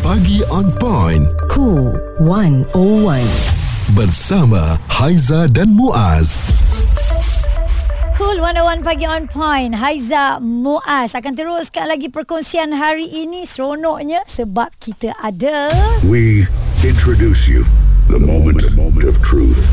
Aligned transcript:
Pagi 0.00 0.40
on 0.48 0.72
point. 0.80 1.28
Cool 1.52 1.92
101. 2.24 3.20
Bersama 3.92 4.80
Haiza 4.88 5.44
dan 5.52 5.76
Muaz. 5.76 6.32
Cool 8.16 8.40
101 8.40 8.80
pagi 8.80 9.04
on 9.04 9.28
point 9.28 9.76
Haiza 9.76 10.40
Muaz 10.40 11.12
akan 11.12 11.36
teruskan 11.36 11.84
lagi 11.84 12.08
perkongsian 12.08 12.72
hari 12.80 13.12
ini 13.12 13.44
seronoknya 13.44 14.24
sebab 14.24 14.72
kita 14.80 15.12
ada 15.20 15.68
We 16.08 16.48
introduce 16.80 17.44
you 17.44 17.68
the 18.08 18.16
moment 18.16 18.64
of 19.04 19.20
truth. 19.20 19.68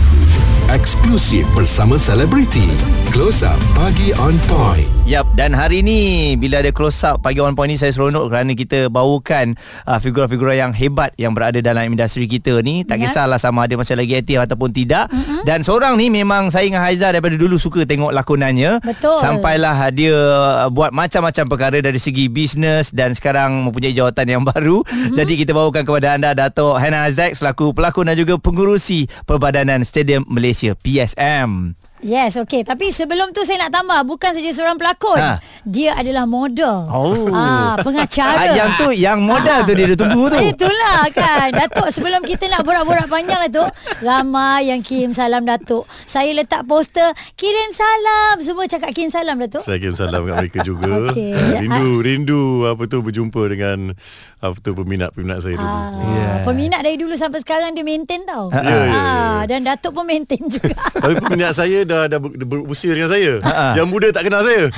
Eksklusif 0.67 1.47
bersama 1.55 1.95
selebriti. 1.95 2.67
Close 3.15 3.39
Up 3.47 3.55
Pagi 3.71 4.11
on 4.19 4.35
point. 4.51 4.83
Yap, 5.07 5.23
dan 5.39 5.55
hari 5.55 5.79
ni 5.79 6.35
bila 6.35 6.59
ada 6.59 6.67
close 6.75 6.99
up 7.07 7.23
pagi 7.23 7.39
on 7.39 7.55
point 7.55 7.71
ni 7.71 7.79
saya 7.79 7.95
seronok 7.95 8.27
kerana 8.27 8.51
kita 8.51 8.91
bawakan 8.91 9.55
uh, 9.87 9.95
figura-figura 10.03 10.51
yang 10.51 10.75
hebat 10.75 11.15
yang 11.15 11.31
berada 11.31 11.63
dalam 11.63 11.87
industri 11.87 12.27
kita 12.27 12.59
ni. 12.59 12.83
Tak 12.83 12.99
Ya. 12.99 13.07
kisahlah 13.07 13.39
sama 13.39 13.63
ada 13.63 13.79
masih 13.79 13.95
lagi 13.95 14.19
aktif 14.19 14.35
ataupun 14.35 14.75
tidak. 14.75 15.07
Mm-hmm. 15.07 15.47
Dan 15.47 15.63
seorang 15.63 15.95
ni 15.95 16.11
memang 16.11 16.51
saya 16.51 16.67
dengan 16.67 16.83
Haiza 16.83 17.07
daripada 17.07 17.39
dulu 17.39 17.55
suka 17.55 17.87
tengok 17.87 18.11
lakonannya. 18.11 18.83
Betul. 18.83 19.15
Sampailah 19.23 19.87
dia 19.95 20.11
uh, 20.11 20.67
buat 20.67 20.91
macam-macam 20.91 21.45
perkara 21.47 21.79
dari 21.79 22.03
segi 22.03 22.27
bisnes 22.27 22.91
dan 22.91 23.15
sekarang 23.15 23.63
mempunyai 23.63 23.95
jawatan 23.95 24.27
yang 24.27 24.43
baru. 24.51 24.83
Mm-hmm. 24.83 25.15
Jadi 25.15 25.33
kita 25.39 25.55
bawakan 25.55 25.87
kepada 25.87 26.19
anda 26.19 26.35
Dato' 26.35 26.75
Hana 26.75 27.07
Azek 27.07 27.31
selaku 27.31 27.71
pelakon 27.71 28.11
dan 28.11 28.19
juga 28.19 28.35
pengurusi 28.35 29.07
Perbadanan 29.23 29.87
Stadium 29.87 30.27
Malaysia 30.27 30.56
PSM. 30.57 31.77
Yes, 32.05 32.37
okay. 32.37 32.61
Tapi 32.61 32.93
sebelum 32.93 33.33
tu 33.33 33.41
saya 33.41 33.65
nak 33.65 33.73
tambah 33.73 33.97
bukan 34.05 34.29
saja 34.37 34.49
seorang 34.53 34.77
pelakon. 34.77 35.17
Ha. 35.17 35.41
Dia 35.65 35.97
adalah 35.97 36.29
model. 36.29 36.85
Oh. 36.93 37.33
Ah, 37.33 37.73
pengacara. 37.81 38.37
Ah, 38.37 38.53
yang 38.53 38.69
tu 38.77 38.87
yang 38.93 39.17
modal 39.25 39.65
tu 39.65 39.73
dia 39.73 39.89
dah 39.89 39.97
tunggu 40.05 40.29
tu. 40.29 40.37
Itulah 40.37 41.09
kan 41.09 41.49
Datuk 41.49 41.89
sebelum 41.89 42.21
kita 42.21 42.45
nak 42.53 42.61
borak-borak 42.61 43.09
panjang 43.09 43.41
Datuk 43.49 43.73
Ramai 44.05 44.69
yang 44.69 44.85
kirim 44.85 45.11
salam 45.11 45.43
Datuk 45.43 45.89
Saya 46.05 46.29
letak 46.37 46.69
poster 46.69 47.09
Kirim 47.33 47.73
salam 47.73 48.37
Semua 48.45 48.69
cakap 48.69 48.93
kirim 48.93 49.09
salam 49.09 49.41
Datuk 49.41 49.65
Saya 49.65 49.81
kirim 49.81 49.97
salam 49.97 50.21
kat 50.29 50.35
mereka 50.37 50.59
juga. 50.61 50.91
Okey. 51.09 51.33
Ah, 51.33 51.59
rindu 51.65 51.89
rindu 52.05 52.41
apa 52.69 52.85
tu 52.85 53.01
berjumpa 53.01 53.41
dengan 53.49 53.97
apa 54.37 54.53
tu 54.55 54.69
peminat-peminat 54.71 55.37
saya 55.39 55.55
dulu. 55.55 55.65
Ah, 55.67 55.89
Yeah. 55.97 56.35
Peminat 56.43 56.79
dari 56.79 56.95
dulu 56.95 57.13
sampai 57.13 57.41
sekarang 57.41 57.73
dia 57.73 57.81
maintain 57.81 58.21
tau. 58.23 58.47
Ya, 58.47 58.61
ya, 58.61 58.77
ya. 58.85 58.93
Ah, 58.93 59.41
dan 59.43 59.59
Datuk 59.61 59.91
pun 59.91 60.03
maintain 60.03 60.37
juga. 60.47 60.77
Tapi 60.93 61.17
peminat 61.17 61.51
saya 61.51 61.81
dah 61.81 62.05
dah 62.05 62.17
ber- 62.17 62.37
berusia 62.37 62.91
dengan 62.91 63.09
saya. 63.09 63.41
Ha-ha. 63.41 63.73
Yang 63.73 63.87
muda 63.87 64.07
tak 64.09 64.23
kenal 64.23 64.41
saya. 64.41 64.69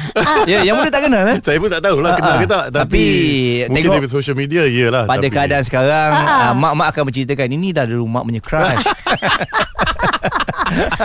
Ya, 0.46 0.64
yang 0.64 0.76
muda 0.76 0.88
tak 0.88 1.04
kenal 1.06 1.24
eh? 1.28 1.38
saya 1.40 1.58
pun 1.58 1.68
tak 1.68 1.82
tahulah 1.82 2.12
kenal 2.14 2.34
Ha-ha. 2.34 2.42
ke 2.42 2.48
tak. 2.48 2.66
Tapi, 2.70 2.74
Tapi 2.74 3.04
mungkin 3.68 3.84
tengok- 3.86 4.00
dari 4.00 4.10
social 4.10 4.34
media 4.34 4.62
iyalah. 4.64 5.04
Pada 5.04 5.20
tapi, 5.22 5.30
keadaan 5.30 5.64
sekarang 5.64 6.10
uh, 6.16 6.52
Mak-mak 6.54 6.88
akan 6.90 7.04
menceritakan 7.06 7.48
Ini 7.50 7.68
dah 7.72 7.86
dulu 7.86 8.06
mak 8.06 8.24
punya 8.24 8.40
crush 8.40 8.84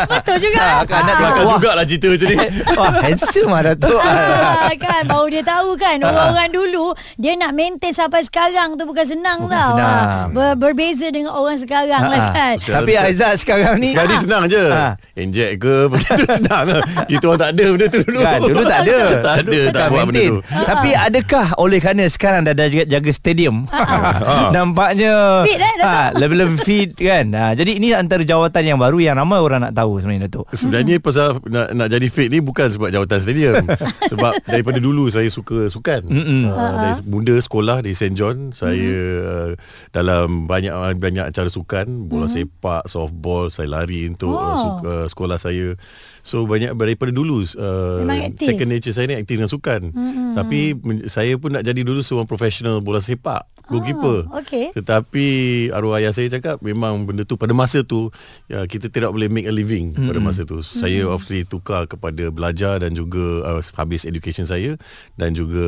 Betul 0.04 0.36
juga. 0.42 0.60
Ah, 0.60 0.84
kan, 0.84 1.00
nak 1.00 1.14
tengok, 1.16 1.16
Kelakar 1.16 1.40
Wah. 1.40 1.54
jugalah 1.56 1.84
cerita 1.84 2.06
macam 2.06 2.26
ni. 2.26 2.36
Wah 2.78 2.92
handsome 3.00 3.48
lah 3.48 3.62
Datuk 3.64 3.96
Ah, 3.98 4.68
kan 4.76 5.02
baru 5.06 5.26
dia 5.30 5.42
tahu 5.42 5.70
kan 5.74 5.96
orang-orang 6.00 6.50
dulu 6.52 6.86
dia 7.16 7.32
nak 7.34 7.50
maintain 7.50 7.90
sampai 7.90 8.20
sekarang 8.20 8.74
tu 8.74 8.84
bukan 8.84 9.02
senang 9.02 9.38
Bukan 9.40 9.54
tau. 9.54 9.72
senang. 9.72 10.02
Ah, 10.04 10.24
ber- 10.28 10.56
berbeza 10.56 11.06
dengan 11.08 11.32
orang 11.32 11.54
sekarang 11.54 12.02
lah 12.02 12.20
Ah, 12.20 12.30
kan. 12.30 12.54
Tapi 12.56 12.92
Aizat 12.94 13.34
sekarang 13.36 13.76
ni 13.76 13.90
Sekarang 13.90 14.10
ni 14.10 14.16
senang 14.18 14.42
je. 14.46 14.64
Ha. 14.64 14.86
Inject 15.14 15.52
ke 15.56 15.74
begitu 15.90 16.24
senang. 16.28 16.64
Kita 17.06 17.24
orang 17.24 17.40
tak 17.40 17.50
ada 17.52 17.64
benda 17.68 17.86
tu 17.86 18.00
dulu. 18.02 18.18
Kan, 18.20 18.38
dulu 18.40 18.62
tak 18.64 18.78
ada 18.80 18.96
tak 19.26 19.34
ada, 19.36 19.50
Dulu 19.54 19.70
tak 19.70 19.86
buat 19.88 20.04
benda 20.06 20.22
tu. 20.24 20.36
Tapi 20.44 20.90
adakah 20.92 21.46
oleh 21.56 21.78
kerana 21.78 22.04
sekarang 22.06 22.40
dah 22.42 22.52
ada 22.52 22.64
jaga, 22.64 22.84
jaga 22.88 23.10
stadium 23.10 23.56
Nampaknya 24.54 25.12
Fit, 25.44 25.58
eh, 25.58 25.74
ha, 25.80 26.10
Lebih-lebih 26.12 26.58
fit 26.58 26.90
kan 26.94 27.24
ha, 27.30 27.44
Jadi 27.52 27.78
ini 27.78 27.92
antara 27.92 28.22
jawatan 28.22 28.62
yang 28.64 28.78
baru 28.78 28.98
Yang 28.98 29.16
ramai 29.18 29.38
orang 29.38 29.60
nak 29.62 29.72
tahu 29.72 29.98
sebenarnya 29.98 30.26
Datuk 30.26 30.46
Sebenarnya 30.52 30.96
pasal 30.98 31.38
nak, 31.44 31.66
nak 31.72 31.88
jadi 31.88 32.06
fit 32.08 32.28
ni 32.28 32.40
bukan 32.40 32.66
sebab 32.66 32.88
jawatan 32.90 33.18
stadium. 33.18 33.64
sebab 34.04 34.32
daripada 34.44 34.78
dulu 34.78 35.06
saya 35.06 35.26
suka 35.26 35.66
sukan. 35.66 36.06
Uh, 36.06 36.50
dari 36.80 36.92
muda 37.04 37.36
sekolah 37.36 37.80
di 37.80 37.92
St 37.92 38.12
John 38.12 38.50
saya 38.50 38.92
uh, 39.20 39.50
dalam 39.90 40.44
banyak 40.44 40.72
banyak 40.96 41.30
acara 41.30 41.46
sukan, 41.46 42.08
bola 42.08 42.26
sepak, 42.26 42.84
softball, 42.84 43.48
saya 43.48 43.70
lari 43.70 44.08
untuk 44.08 44.32
uh, 44.32 44.42
Oh. 44.44 44.56
suka, 44.58 44.94
sekolah 45.06 45.38
saya. 45.38 45.76
So 46.20 46.44
banyak 46.44 46.74
daripada 46.74 47.10
dulu 47.10 47.44
uh, 47.44 48.00
second 48.40 48.68
nature 48.68 48.90
saya 48.90 49.06
ni 49.06 49.14
aktif 49.14 49.36
dengan 49.36 49.48
sukan. 49.48 49.92
Tapi 50.34 50.74
men- 50.74 51.06
saya 51.06 51.36
pun 51.36 51.54
nak 51.54 51.62
jadi 51.62 51.80
dulu 51.80 52.00
seorang 52.00 52.26
profesional 52.26 52.80
bola 52.80 52.98
sepak, 52.98 53.44
goalkeeper. 53.70 54.28
Oh, 54.28 54.40
okey. 54.44 54.76
Tetapi 54.76 55.26
arwah 55.72 55.96
ayah 56.00 56.12
saya 56.12 56.28
cakap 56.28 56.60
memang 56.60 57.08
benda 57.08 57.24
tu 57.24 57.40
pada 57.40 57.56
masa 57.56 57.80
tu 57.80 58.12
ya, 58.46 58.68
kita 58.68 58.92
tidak 58.92 59.10
boleh 59.10 59.32
make 59.32 59.48
a 59.48 59.54
living 59.54 59.92
mm-hmm. 59.94 60.08
pada 60.10 60.20
masa 60.20 60.42
tu. 60.44 60.60
Mm-hmm. 60.60 60.80
Saya 60.84 61.00
obviously 61.08 61.48
tukar 61.48 61.88
kepada 61.88 62.28
belajar 62.28 62.84
dan 62.84 62.92
juga 62.92 63.44
uh, 63.46 63.60
habis 63.80 64.04
education 64.04 64.44
saya 64.44 64.76
dan 65.16 65.32
juga 65.32 65.64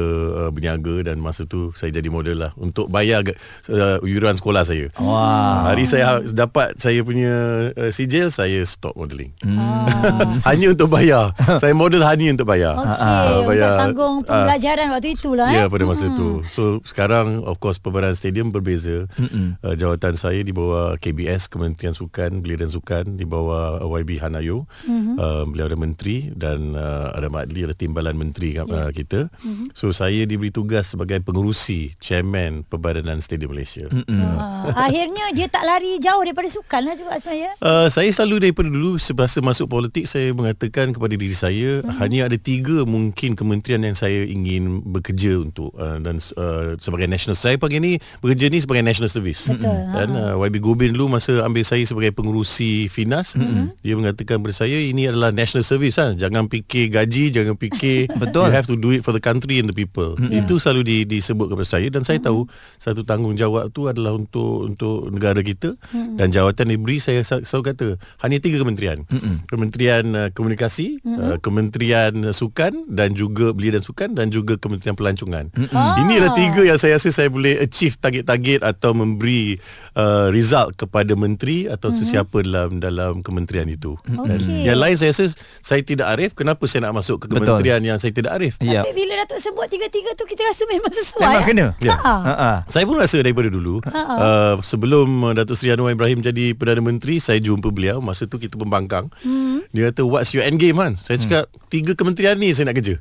uh, 0.46 0.50
berniaga 0.52 1.08
dan 1.08 1.16
masa 1.22 1.48
tu 1.48 1.72
saya 1.72 1.94
jadi 1.94 2.08
model 2.12 2.48
lah 2.48 2.52
untuk 2.60 2.92
bayar 2.92 3.24
uh, 3.72 3.98
yuran 4.04 4.36
sekolah 4.36 4.62
saya. 4.68 4.92
Wah. 5.00 5.72
Hari 5.72 5.84
saya 5.88 6.04
ha- 6.20 6.24
dapat 6.24 6.76
saya 6.76 7.00
punya 7.00 7.32
uh, 7.72 7.90
sijil 7.90 8.28
saya 8.28 8.60
stop 8.68 8.92
modeling. 8.98 9.32
Mm. 9.40 10.44
hanya 10.48 10.66
untuk 10.76 10.92
bayar. 10.92 11.32
saya 11.62 11.72
model 11.72 12.04
hanya 12.04 12.32
untuk 12.32 12.48
bayar. 12.48 12.76
Okey, 12.76 12.94
Ah, 12.96 13.40
untuk 13.44 13.72
tanggung 13.78 14.16
ah, 14.24 14.26
pembelajaran 14.26 14.86
waktu 14.90 15.08
itulah 15.14 15.48
Ya 15.52 15.64
eh. 15.64 15.68
pada 15.70 15.84
masa 15.86 16.06
tu 16.16 16.42
So 16.44 16.82
sekarang 16.82 17.44
Of 17.46 17.62
course 17.62 17.78
Perbadanan 17.86 18.18
Stadium 18.18 18.50
berbeza. 18.50 19.06
Uh, 19.14 19.74
Jawatan 19.78 20.18
saya 20.18 20.42
Di 20.42 20.50
bawah 20.50 20.98
KBS 20.98 21.46
Kementerian 21.46 21.94
Sukan 21.94 22.42
Belia 22.42 22.66
dan 22.66 22.70
Sukan 22.74 23.14
Di 23.14 23.22
bawah 23.22 23.78
uh, 23.78 23.86
YB 23.86 24.18
Hanayo. 24.18 24.66
Uh, 24.90 25.46
Beliau 25.46 25.70
ada 25.70 25.78
menteri 25.78 26.34
Dan 26.34 26.74
uh, 26.74 27.14
ada 27.14 27.30
Madli 27.30 27.62
Ada 27.62 27.78
timbalan 27.78 28.18
menteri 28.18 28.58
uh, 28.58 28.90
kita. 28.90 29.30
So 29.78 29.94
saya 29.94 30.26
diberi 30.26 30.50
tugas 30.50 30.90
Sebagai 30.90 31.22
pengurusi 31.22 31.94
Chairman 32.02 32.66
Perbadanan 32.66 33.22
Stadium 33.22 33.54
Malaysia. 33.54 33.86
Ah, 34.10 34.88
akhirnya 34.88 35.30
dia 35.36 35.46
tak 35.46 35.62
lari 35.62 36.00
jauh 36.02 36.24
daripada 36.24 36.48
sukan 36.50 36.80
lah 36.88 36.94
juga 36.96 37.14
sebenarnya. 37.20 37.52
Uh, 37.60 37.86
saya 37.92 38.10
selalu 38.10 38.48
daripada 38.48 38.68
dulu 38.72 38.96
semasa 38.98 39.38
masuk 39.44 39.70
politik 39.70 40.08
saya 40.08 40.32
mengatakan 40.32 40.96
kepada 40.96 41.14
diri 41.14 41.36
saya 41.36 41.68
Mhm. 41.76 41.84
mm-hmm. 41.86 41.98
hanya 42.00 42.20
ada 42.26 42.38
tiga 42.40 42.82
mungkin 42.88 43.36
kementerian 43.36 43.82
yang 43.84 43.96
saya 43.96 44.24
ingin 44.24 44.80
bekerja 44.82 45.40
untuk 45.40 45.70
uh, 45.76 46.00
dan 46.00 46.18
uh, 46.38 46.74
sebagai 46.80 47.06
national. 47.06 47.36
Saya 47.36 47.60
pagi 47.76 47.84
ni 47.84 47.92
bekerja 48.24 48.46
ni 48.48 48.58
sebagai 48.64 48.82
national 48.84 49.10
service 49.12 49.52
Betul, 49.52 49.76
dan 49.92 50.08
uh, 50.16 50.40
YB 50.40 50.56
Gobin 50.64 50.90
dulu 50.96 51.12
masa 51.12 51.44
ambil 51.44 51.62
saya 51.62 51.84
sebagai 51.84 52.16
pengurusi 52.16 52.88
Finas 52.88 53.36
Mhm. 53.36 53.42
mm-hmm. 53.44 53.66
dia 53.84 53.94
mengatakan 53.98 54.40
kepada 54.40 54.54
saya 54.64 54.78
ini 54.80 55.10
adalah 55.10 55.30
national 55.34 55.60
service 55.66 56.00
kan 56.00 56.16
jangan 56.16 56.48
fikir 56.48 56.88
gaji 56.88 57.28
jangan 57.34 57.58
fikir 57.60 58.08
Betul. 58.22 58.48
you 58.48 58.54
have 58.56 58.68
to 58.68 58.78
do 58.78 58.94
it 58.96 59.04
for 59.04 59.12
the 59.12 59.20
country 59.20 59.60
and 59.60 59.68
the 59.68 59.76
people 59.76 60.16
mm-hmm. 60.16 60.40
itu 60.40 60.56
selalu 60.56 60.82
di, 60.86 60.96
disebut 61.04 61.52
kepada 61.52 61.66
saya 61.68 61.86
dan 61.92 62.02
saya 62.06 62.22
tahu 62.22 62.48
satu 62.80 63.04
tanggungjawab 63.04 63.68
tu 63.74 63.90
adalah 63.90 64.16
untuk 64.16 64.70
untuk 64.70 65.12
negara 65.12 65.42
kita 65.44 65.76
mm-hmm. 65.76 66.16
dan 66.16 66.32
jawatan 66.32 66.72
diberi 66.72 66.96
saya 67.02 67.20
sel- 67.26 67.44
selalu 67.44 67.64
kata 67.74 67.86
hanya 68.24 68.38
tiga 68.40 68.62
kementerian 68.62 69.04
mm-hmm. 69.04 69.34
kementerian 69.50 70.04
uh, 70.16 70.28
komunikasi 70.32 71.02
mm-hmm. 71.02 71.20
uh, 71.20 71.38
kementerian 71.42 72.12
uh, 72.24 72.32
sukan 72.32 72.88
dan 72.88 73.12
juga 73.12 73.52
belia 73.52 73.76
dan 73.76 73.84
sukan 73.84 74.14
dan 74.14 74.30
juga 74.32 74.56
kementerian 74.56 74.96
pelancongan 74.96 75.50
mm-hmm. 75.52 76.00
ini 76.06 76.12
adalah 76.22 76.34
tiga 76.38 76.62
yang 76.64 76.78
saya 76.78 76.96
rasa 76.96 77.10
saya 77.10 77.28
boleh 77.28 77.65
achieve 77.66 77.98
target-target 77.98 78.62
atau 78.62 78.94
memberi 78.94 79.58
uh, 79.98 80.30
result 80.30 80.78
kepada 80.78 81.12
menteri 81.18 81.66
atau 81.66 81.90
mm-hmm. 81.90 82.00
sesiapa 82.00 82.38
dalam 82.46 82.70
dalam 82.78 83.12
kementerian 83.20 83.66
itu 83.66 83.98
dan 84.06 84.38
Okey. 84.38 84.64
yang 84.64 84.78
lain 84.78 84.94
saya 84.94 85.10
rasa 85.12 85.34
saya 85.60 85.82
tidak 85.82 86.06
arif 86.14 86.32
kenapa 86.38 86.64
saya 86.70 86.88
nak 86.88 87.02
masuk 87.02 87.26
ke 87.26 87.26
Betul. 87.26 87.42
kementerian 87.42 87.82
yang 87.82 87.98
saya 87.98 88.14
tidak 88.14 88.38
arif 88.38 88.54
Tapi 88.62 88.92
bila 88.94 89.26
Datuk 89.26 89.40
sebut 89.42 89.66
tiga-tiga 89.66 90.14
tu 90.14 90.22
kita 90.28 90.42
rasa 90.46 90.62
memang 90.70 90.92
sesuai. 90.92 91.24
Memang 91.26 91.42
eh? 91.42 91.46
kena 91.48 91.66
Ya. 91.82 91.96
Ha. 91.98 92.14
Ha, 92.16 92.34
ha. 92.34 92.52
Saya 92.70 92.84
pun 92.88 92.96
rasa 92.96 93.18
daripada 93.20 93.50
dulu 93.50 93.82
uh, 93.84 94.54
Sebelum 94.62 95.34
Datuk 95.34 95.58
Seri 95.58 95.74
Anwar 95.74 95.92
Ibrahim 95.92 96.22
jadi 96.22 96.54
Perdana 96.54 96.80
Menteri 96.80 97.18
Saya 97.18 97.42
jumpa 97.42 97.68
beliau 97.74 97.98
Masa 98.00 98.24
tu 98.30 98.38
kita 98.38 98.54
pembangkang 98.56 99.10
hmm. 99.26 99.70
Dia 99.74 99.90
kata 99.90 100.06
what's 100.06 100.32
your 100.32 100.46
end 100.46 100.56
game 100.62 100.78
kan 100.78 100.94
Saya 100.94 101.18
cakap 101.20 101.50
hmm. 101.50 101.68
Tiga 101.68 101.92
kementerian 101.98 102.38
ni 102.38 102.54
saya 102.54 102.70
nak 102.70 102.78
kerja 102.78 102.96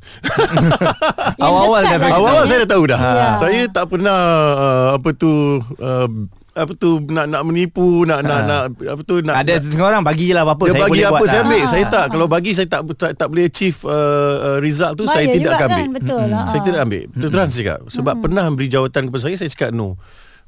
Awal-awal 1.46 1.82
kan 1.86 2.00
Awal-awal 2.10 2.46
saya 2.50 2.58
dah 2.66 2.70
tahu 2.74 2.84
dah 2.90 3.00
Ya. 3.06 3.38
Saya 3.38 3.62
tak 3.70 3.86
pernah 3.94 4.18
uh, 4.56 4.88
Apa 4.96 5.10
tu 5.12 5.60
uh, 5.60 6.10
apa 6.56 6.72
tu 6.72 7.04
nak 7.12 7.28
nak 7.28 7.44
menipu 7.44 8.08
nak 8.08 8.24
nak 8.24 8.40
nak 8.48 8.64
apa 8.80 9.02
tu 9.04 9.20
nak 9.20 9.44
Ada 9.44 9.60
setengah 9.60 9.92
orang 9.92 10.08
bagi 10.08 10.32
je 10.32 10.34
lah 10.40 10.48
apa-apa 10.48 10.72
dia 10.72 10.72
saya 10.72 10.84
bagi 10.88 10.92
boleh 10.96 11.04
apa 11.04 11.16
buat 11.20 11.28
saya 11.28 11.36
lah. 11.36 11.48
ambil. 11.52 11.64
Saya 11.68 11.84
tak. 11.92 12.06
Kalau 12.16 12.28
bagi 12.32 12.52
saya 12.56 12.68
tak 12.72 12.82
tak, 12.96 13.12
tak 13.20 13.28
boleh 13.28 13.44
achieve 13.52 13.78
uh, 13.84 13.92
uh, 13.92 14.58
result 14.64 14.96
tu 14.96 15.04
Bahaya 15.04 15.20
saya 15.20 15.26
tidak 15.36 15.52
akan 15.52 15.60
kan, 15.60 15.76
ambil 15.76 15.88
betul 16.00 16.24
lah. 16.32 16.46
saya 16.48 16.62
tidak 16.64 16.80
ambil. 16.88 17.04
Tu 17.12 17.28
terang 17.28 17.50
saya 17.52 17.60
cakap. 17.60 17.80
Sebab 17.92 18.14
pernah 18.24 18.46
beri 18.56 18.68
jawatan 18.72 19.02
kepada 19.12 19.22
saya 19.28 19.36
saya 19.36 19.50
cakap 19.52 19.70
no 19.76 20.00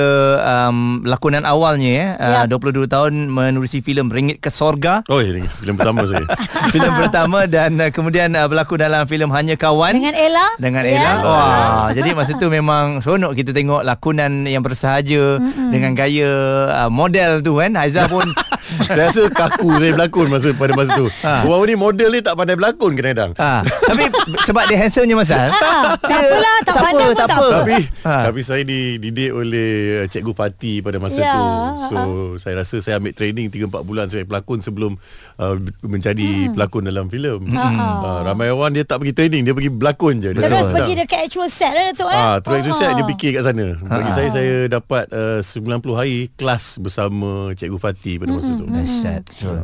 um, 0.54 1.02
lakonan 1.02 1.42
awalnya 1.42 2.22
ya, 2.22 2.46
uh, 2.46 2.46
22 2.46 2.86
tahun 2.86 3.34
menerusi 3.34 3.82
filem 3.82 4.14
Ringgit 4.14 4.38
ke 4.38 4.54
Sorga. 4.54 5.02
Oh, 5.10 5.18
ini 5.18 5.50
filem 5.58 5.82
pertama 5.82 6.06
saya. 6.06 6.30
filem 6.78 6.94
pertama 6.94 7.50
dan 7.50 7.82
uh, 7.82 7.90
kemudian 7.90 8.38
uh, 8.38 8.46
berlakon 8.46 8.86
dalam 8.86 9.10
filem 9.10 9.34
Hanya 9.34 9.58
Kawan 9.58 9.98
dengan 9.98 10.14
Ella. 10.14 10.46
Dengan 10.62 10.84
Ya. 10.86 10.94
Ella. 10.94 11.14
Wah, 11.26 11.88
jadi 11.90 12.14
masa 12.14 12.38
tu 12.38 12.54
memang 12.54 13.02
seronok 13.02 13.34
kita 13.34 13.50
tengok 13.50 13.95
lakonan 13.96 14.44
yang 14.44 14.60
bersahaja 14.60 15.40
Mm-mm. 15.40 15.72
dengan 15.72 15.92
gaya 15.92 16.30
uh, 16.78 16.90
model 16.90 17.40
tu 17.40 17.58
kan. 17.58 17.72
Haiza 17.74 18.06
pun 18.06 18.28
saya 18.86 19.08
rasa 19.08 19.30
kaku 19.30 19.72
saya 19.74 19.94
berlakon 19.94 20.28
masa 20.28 20.52
pada 20.52 20.74
masa 20.74 20.92
tu. 20.96 21.08
Ha. 21.22 21.44
Orang 21.44 21.66
ni 21.66 21.76
model 21.76 22.10
ni 22.10 22.20
tak 22.20 22.36
pandai 22.36 22.54
berlakon 22.54 22.92
kadang-kadang. 22.94 23.32
ha, 23.36 23.62
tapi 23.64 24.04
sebab 24.44 24.64
dia 24.66 24.78
handsome 24.78 25.06
je 25.06 25.16
Masal. 25.16 25.48
Ha, 25.48 25.96
tak 25.96 26.12
apalah, 26.12 26.58
tak 26.62 26.76
pandang 26.76 27.08
pun 27.08 27.18
tak 27.18 27.28
apa. 27.30 27.48
Tapi 27.56 27.76
Ha. 28.04 28.16
tapi 28.24 28.42
saya 28.42 28.62
dididik 28.62 29.32
oleh 29.32 29.72
uh, 29.98 30.06
Cikgu 30.06 30.34
Fatih 30.34 30.78
pada 30.80 30.98
masa 30.98 31.18
Ya, 31.18 31.32
tu. 31.32 31.42
ha. 31.42 31.88
So 31.88 31.98
saya 32.38 32.62
rasa 32.62 32.76
saya 32.80 33.00
ambil 33.00 33.14
training 33.14 33.48
3 33.48 33.66
4 33.66 33.82
bulan 33.82 34.06
sebagai 34.06 34.28
pelakon 34.28 34.60
sebelum 34.60 34.92
uh, 35.38 35.56
menjadi 35.82 36.26
pelakon 36.52 36.84
dalam 36.84 37.08
filem. 37.08 37.40
Uh, 37.48 38.22
ramai 38.24 38.50
orang 38.50 38.72
dia 38.72 38.84
tak 38.84 39.00
pergi 39.00 39.14
training, 39.14 39.42
dia 39.42 39.54
pergi 39.54 39.72
berlakon 39.72 40.20
je. 40.20 40.30
Dia 40.32 40.42
Terus 40.44 40.66
tak- 40.66 40.76
pergi 40.76 40.94
dekat 40.98 41.20
actual 41.24 41.48
set 41.48 41.72
lah 41.72 41.84
Datuk 41.88 42.10
eh. 42.10 42.18
Ah, 42.18 42.38
terus 42.40 42.58
Ah. 42.66 42.76
set 42.76 42.90
dia 42.92 43.06
fikir 43.08 43.30
kat 43.32 43.44
sana. 43.44 43.66
Bagi 43.86 44.12
saya 44.12 44.30
saya 44.32 44.54
dapat 44.68 45.06
uh, 45.10 45.40
90 45.40 45.62
hari 45.94 46.28
kelas 46.34 46.78
bersama 46.78 47.54
Cikgu 47.54 47.78
Fatih 47.78 48.16
pada 48.18 48.34
masa 48.34 48.52
tu. 48.52 48.66
Dahsyat. 48.66 49.22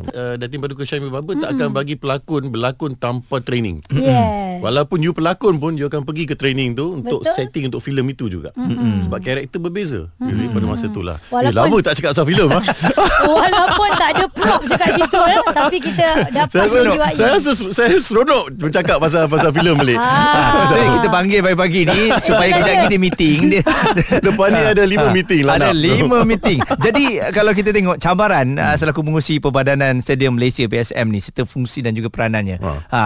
Uh, 0.08 0.34
Datin 0.36 0.58
Paduka 0.58 0.82
Syahimi 0.82 1.10
Baba 1.10 1.34
tak 1.34 1.54
akan 1.54 1.68
bagi 1.70 1.94
pelakon 1.94 2.48
berlakon 2.48 2.94
tanpa 2.94 3.42
training. 3.42 3.82
Yes. 3.90 4.62
Walaupun 4.62 5.02
you 5.02 5.10
pelakon 5.10 5.58
pun 5.58 5.74
you 5.74 5.86
akan 5.86 6.02
pergi 6.02 6.24
ke 6.24 6.34
training 6.34 6.72
tu 6.72 6.94
untuk 6.94 7.22
Betul. 7.22 7.34
setting 7.34 7.64
untuk 7.66 7.82
filem 7.82 8.06
itu 8.06 8.30
juga. 8.30 8.54
Mm-hmm. 8.54 9.04
Sebab 9.04 9.18
karakter 9.18 9.58
berbeza. 9.58 10.06
Jadi 10.16 10.44
pada 10.48 10.66
masa 10.66 10.86
tu 10.86 11.02
lah. 11.02 11.18
Walaupun- 11.28 11.50
Eh, 11.52 11.58
lama 11.58 11.76
tak 11.80 11.92
cakap 11.98 12.10
pasal 12.12 12.24
filem 12.24 12.48
ah. 12.48 12.62
Walaupun 13.42 13.88
tak 13.92 14.08
ada 14.14 14.24
props 14.26 14.68
dekat 14.68 14.90
situ 14.96 15.20
eh, 15.20 15.40
tapi 15.50 15.76
kita 15.78 16.06
dapat 16.30 16.54
saya 16.54 16.82
menjiwai. 16.86 17.14
saya 17.14 17.36
saya 17.74 17.96
seronok 17.98 18.44
bercakap 18.56 18.96
pasal 18.96 19.26
pasal 19.26 19.50
filem 19.50 19.74
balik. 19.74 19.98
Ah. 19.98 20.70
Jadi 20.70 20.86
kita 20.96 21.08
panggil 21.10 21.40
pagi-pagi 21.42 21.80
ni 21.84 22.02
supaya 22.22 22.50
kejap 22.52 22.72
lagi 22.72 22.86
dia 22.88 23.00
meeting 23.00 23.38
dia. 23.50 23.62
Depan 24.26 24.48
ni 24.52 24.60
ada 24.60 24.84
lima 24.84 25.08
meeting 25.10 25.42
lah 25.46 25.56
Ada 25.56 25.72
nak. 25.72 25.74
lima 25.78 26.18
meeting. 26.30 26.58
Jadi 26.80 27.04
kalau 27.32 27.52
kita 27.56 27.72
tengok 27.72 27.96
cabaran 27.98 28.56
uh, 28.60 28.76
selaku 28.76 29.00
pengurusi 29.04 29.40
Perbadanan 29.40 29.98
Stadium 30.04 30.36
Malaysia 30.36 30.64
PSM 30.68 31.08
ni 31.08 31.20
serta 31.20 31.48
fungsi 31.48 31.80
dan 31.80 31.96
juga 31.96 32.12
peranannya. 32.12 32.60
Ha. 32.60 32.72
Ha. 32.92 33.00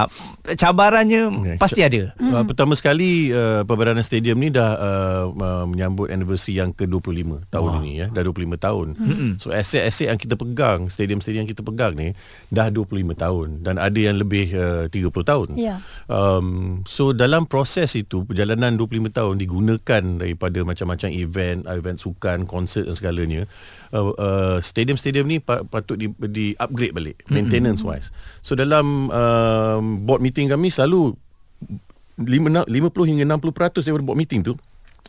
cabarannya 0.54 1.22
Okey. 1.30 1.56
pasti 1.58 1.80
ada. 1.82 2.14
Uh, 2.18 2.42
pertama 2.46 2.74
sekali 2.74 3.30
uh, 3.30 3.62
Perbadanan 3.62 4.02
Stadium 4.02 4.38
ni 4.38 4.50
dah 4.50 4.70
uh, 4.76 5.24
uh, 5.30 5.64
menyambut 5.68 6.10
anniversary 6.10 6.58
yang 6.58 6.74
ke-25 6.74 7.50
tahun 7.50 7.70
wow. 7.70 7.80
ini 7.82 7.92
ya. 8.02 8.06
Dah 8.10 8.22
25 8.26 8.58
tahun. 8.58 8.86
Mm-hmm. 8.98 9.30
So 9.38 9.54
aset-aset 9.54 10.10
yang 10.10 10.20
kita 10.20 10.34
pegang, 10.34 10.90
stadium-stadium 10.90 11.46
yang 11.46 11.50
kita 11.50 11.62
pegang 11.62 11.94
ni 11.94 12.12
dah 12.50 12.68
25 12.70 13.14
tahun 13.14 13.48
dan 13.62 13.78
ada 13.78 13.98
yang 13.98 14.16
lebih 14.18 14.50
uh, 14.56 14.84
30 14.90 15.12
tahun. 15.12 15.48
Ya. 15.58 15.80
Um, 16.06 16.82
so 16.88 17.10
dalam 17.12 17.44
proses 17.46 17.92
itu 17.94 18.24
perjalanan 18.24 18.74
25 18.78 19.12
tahun 19.12 19.34
digunakan 19.40 20.02
daripada 20.18 20.58
macam-macam 20.62 20.95
event, 21.04 21.68
event 21.68 22.00
sukan, 22.00 22.48
konsert 22.48 22.88
dan 22.88 22.96
segalanya. 22.96 23.44
Uh, 23.92 24.16
uh, 24.16 24.56
stadium-stadium 24.62 25.28
ni 25.28 25.38
pa- 25.38 25.62
patut 25.66 26.00
di, 26.00 26.08
di 26.30 26.56
upgrade 26.56 26.96
balik 26.96 27.22
maintenance 27.28 27.84
wise. 27.84 28.08
So 28.40 28.56
dalam 28.56 29.12
um, 29.12 29.84
board 30.02 30.24
meeting 30.24 30.48
kami 30.48 30.72
selalu 30.72 31.12
50 32.16 32.64
hingga 33.12 33.24
60% 33.28 33.84
daripada 33.84 34.04
board 34.04 34.18
meeting 34.18 34.40
tu 34.40 34.56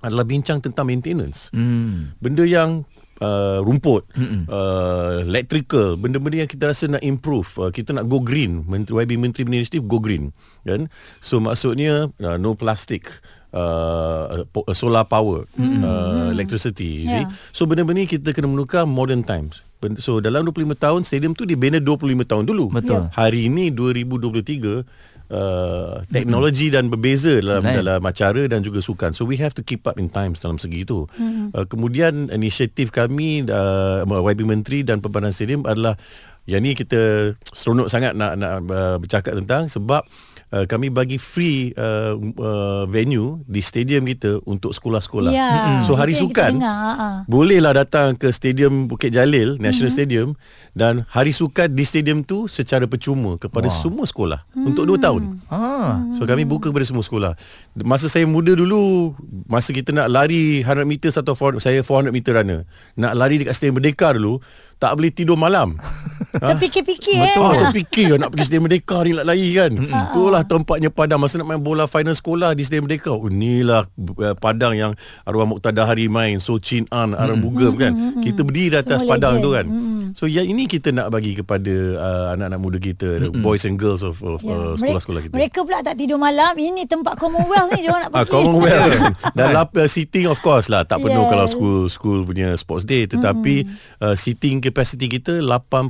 adalah 0.04 0.28
bincang 0.28 0.62
tentang 0.62 0.86
maintenance. 0.86 1.50
Hmm. 1.56 2.14
Benda 2.22 2.44
yang 2.46 2.86
uh, 3.22 3.60
rumput, 3.66 4.06
uh, 4.50 5.26
electrical, 5.26 5.98
benda-benda 5.98 6.46
yang 6.46 6.52
kita 6.52 6.70
rasa 6.70 6.86
nak 6.90 7.04
improve, 7.04 7.50
uh, 7.58 7.72
kita 7.74 7.94
nak 7.94 8.06
go 8.06 8.22
green. 8.22 8.66
Menteri 8.66 8.94
YB 9.06 9.12
Menteri 9.18 9.42
Benda 9.46 9.58
Inisiatif 9.62 9.86
go 9.86 9.98
green, 9.98 10.34
kan? 10.66 10.92
So 11.22 11.42
maksudnya 11.42 12.12
uh, 12.22 12.38
no 12.38 12.54
plastic. 12.54 13.10
Uh, 13.58 14.46
po- 14.54 14.70
solar 14.70 15.02
power 15.02 15.50
uh, 15.58 16.30
electricity 16.30 17.02
you 17.02 17.10
see 17.10 17.26
Yeah. 17.26 17.34
so 17.50 17.66
benda-benda 17.66 18.06
ni 18.06 18.06
kita 18.06 18.30
kena 18.30 18.46
menukar 18.46 18.86
modern 18.86 19.26
times 19.26 19.66
so 19.98 20.22
dalam 20.22 20.46
25 20.46 20.78
tahun 20.78 21.02
stadium 21.02 21.34
tu 21.34 21.42
dibina 21.42 21.82
25 21.82 22.06
tahun 22.22 22.46
dulu 22.46 22.70
Betul. 22.70 23.10
hari 23.18 23.50
ini 23.50 23.74
2023 23.74 24.86
uh, 25.32 26.04
teknologi 26.10 26.70
dan 26.70 26.88
berbeza 26.88 27.40
dalam 27.40 27.64
Lain. 27.64 27.76
dalam 27.84 28.02
acara 28.04 28.44
dan 28.48 28.64
juga 28.64 28.80
sukan. 28.80 29.12
So 29.12 29.28
we 29.28 29.38
have 29.40 29.54
to 29.56 29.64
keep 29.64 29.84
up 29.88 30.00
in 30.00 30.08
times 30.08 30.40
dalam 30.40 30.58
segi 30.58 30.84
itu. 30.88 31.08
Mm-hmm. 31.08 31.48
Uh, 31.54 31.66
kemudian 31.68 32.14
inisiatif 32.32 32.92
kami 32.92 33.44
uh, 33.48 34.04
YB 34.08 34.48
Menteri 34.48 34.84
dan 34.84 35.04
Perbadanan 35.04 35.36
Stadium 35.36 35.64
adalah 35.68 36.00
yang 36.48 36.64
ni 36.64 36.74
kita 36.74 37.36
seronok 37.52 37.92
sangat 37.92 38.16
nak 38.16 38.40
nak 38.40 38.64
uh, 38.72 38.96
bercakap 38.98 39.36
tentang 39.36 39.68
sebab 39.68 40.08
uh, 40.56 40.66
kami 40.68 40.88
bagi 40.88 41.20
free 41.20 41.76
uh, 41.76 42.16
uh, 42.16 42.84
venue 42.88 43.44
di 43.48 43.60
stadium 43.60 44.08
kita 44.08 44.40
untuk 44.48 44.72
sekolah-sekolah. 44.72 45.32
Ya, 45.32 45.84
So 45.84 46.00
hari 46.00 46.16
sukan 46.16 46.60
dengar, 46.60 46.72
ha, 46.72 46.94
ha. 46.96 47.08
bolehlah 47.28 47.76
datang 47.76 48.16
ke 48.16 48.32
stadium 48.32 48.88
Bukit 48.88 49.12
Jalil 49.12 49.60
National 49.60 49.68
Mhm. 49.68 49.76
mm-hmm. 49.78 49.96
Stadium 49.98 50.30
dan 50.78 50.94
hari 51.10 51.34
sukan 51.34 51.74
di 51.74 51.84
stadium 51.84 52.22
tu 52.24 52.46
secara 52.48 52.86
percuma 52.86 53.36
kepada 53.36 53.68
wow. 53.68 53.76
semua 53.76 54.06
sekolah 54.06 54.40
mm. 54.54 54.68
untuk 54.68 54.84
2 54.86 55.02
tahun. 55.02 55.42
Ah. 55.50 56.06
So 56.16 56.24
kami 56.30 56.46
buka 56.46 56.70
kepada 56.70 56.86
semua 56.86 57.04
sekolah. 57.04 57.34
Masa 57.82 58.08
saya 58.08 58.30
muda 58.30 58.54
dulu 58.54 59.14
masa 59.50 59.74
kita 59.74 59.92
nak 59.92 60.08
lari 60.12 60.62
100 60.62 60.86
meter 60.86 61.10
atau 61.10 61.34
400, 61.34 61.60
saya 61.60 61.80
400 61.82 62.14
meter 62.14 62.32
runner. 62.38 62.60
Nak 62.96 63.14
lari 63.18 63.42
dekat 63.42 63.58
Stadium 63.58 63.82
Merdeka 63.82 64.14
dulu 64.14 64.40
tak 64.78 64.94
boleh 64.94 65.10
tidur 65.10 65.38
malam. 65.38 65.74
Terfikir-fikir 66.40 67.18
eh. 67.18 67.34
Betul. 67.34 67.58
Ah, 67.58 67.72
fikir 67.72 68.08
nak 68.16 68.30
pergi 68.30 68.44
Stadium 68.44 68.64
Merdeka 68.64 68.98
ni 69.02 69.12
nak 69.12 69.26
lari 69.26 69.50
kan. 69.52 69.72
Itulah 69.74 70.42
tempatnya 70.44 70.90
padang 70.90 71.20
masa 71.20 71.38
nak 71.38 71.48
main 71.48 71.60
bola 71.60 71.86
final 71.86 72.12
sekolah 72.12 72.52
di 72.52 72.62
Stadium 72.62 72.86
Merdeka. 72.86 73.10
Oh 73.10 73.26
inilah 73.26 73.84
uh, 73.84 74.34
padang 74.34 74.74
yang 74.74 74.92
arwah 75.24 75.46
Muqtada 75.46 75.84
Hari 75.84 76.08
main, 76.08 76.38
So 76.38 76.58
Chin 76.58 76.86
An, 76.90 77.12
Aram 77.12 77.40
Bugam 77.40 77.76
kan. 77.76 77.92
Kita 78.18 78.42
berdiri 78.42 78.70
di 78.70 78.80
atas 78.80 79.00
Semua 79.00 79.12
padang 79.14 79.36
legend. 79.36 79.44
tu 79.44 79.52
kan. 79.52 79.66
So 80.14 80.24
yang 80.26 80.46
ini 80.46 80.66
kita 80.66 80.90
nak 80.90 81.10
bagi 81.10 81.34
kepada 81.34 81.74
uh, 81.94 82.26
anak-anak 82.32 82.60
muda 82.60 82.78
kita, 82.78 83.08
boys 83.36 83.64
and 83.64 83.76
girls 83.76 84.02
of, 84.02 84.18
of 84.20 84.40
Ya, 84.40 84.50
uh, 84.50 84.56
mereka- 84.74 84.78
sekolah-sekolah 84.80 85.22
kita. 85.22 85.34
Mereka 85.34 85.60
pula 85.62 85.80
tak 85.82 85.96
tidur 85.96 86.18
malam. 86.18 86.54
Ini 86.54 86.86
tempat 86.86 87.16
Commonwealth 87.16 87.70
ni 87.70 87.82
dia 87.82 87.92
orang 87.92 88.04
nak 88.04 88.12
Ah, 88.14 88.22
pergi. 88.22 88.32
Commonwealth. 88.34 89.00
Dan 89.38 89.48
lap, 89.52 89.70
uh, 89.74 89.86
seating 89.86 90.26
of 90.26 90.40
course 90.40 90.68
lah 90.68 90.82
tak 90.82 91.00
penuh 91.00 91.16
Yes. 91.18 91.30
kalau 91.30 91.46
school 91.46 91.80
school 91.88 92.20
punya 92.24 92.54
sports 92.54 92.84
day 92.84 93.04
tetapi 93.04 93.64
mm-hmm. 93.64 94.00
uh, 94.00 94.14
seating 94.14 94.58
capacity 94.60 95.08
kita 95.08 95.40
82 95.40 95.90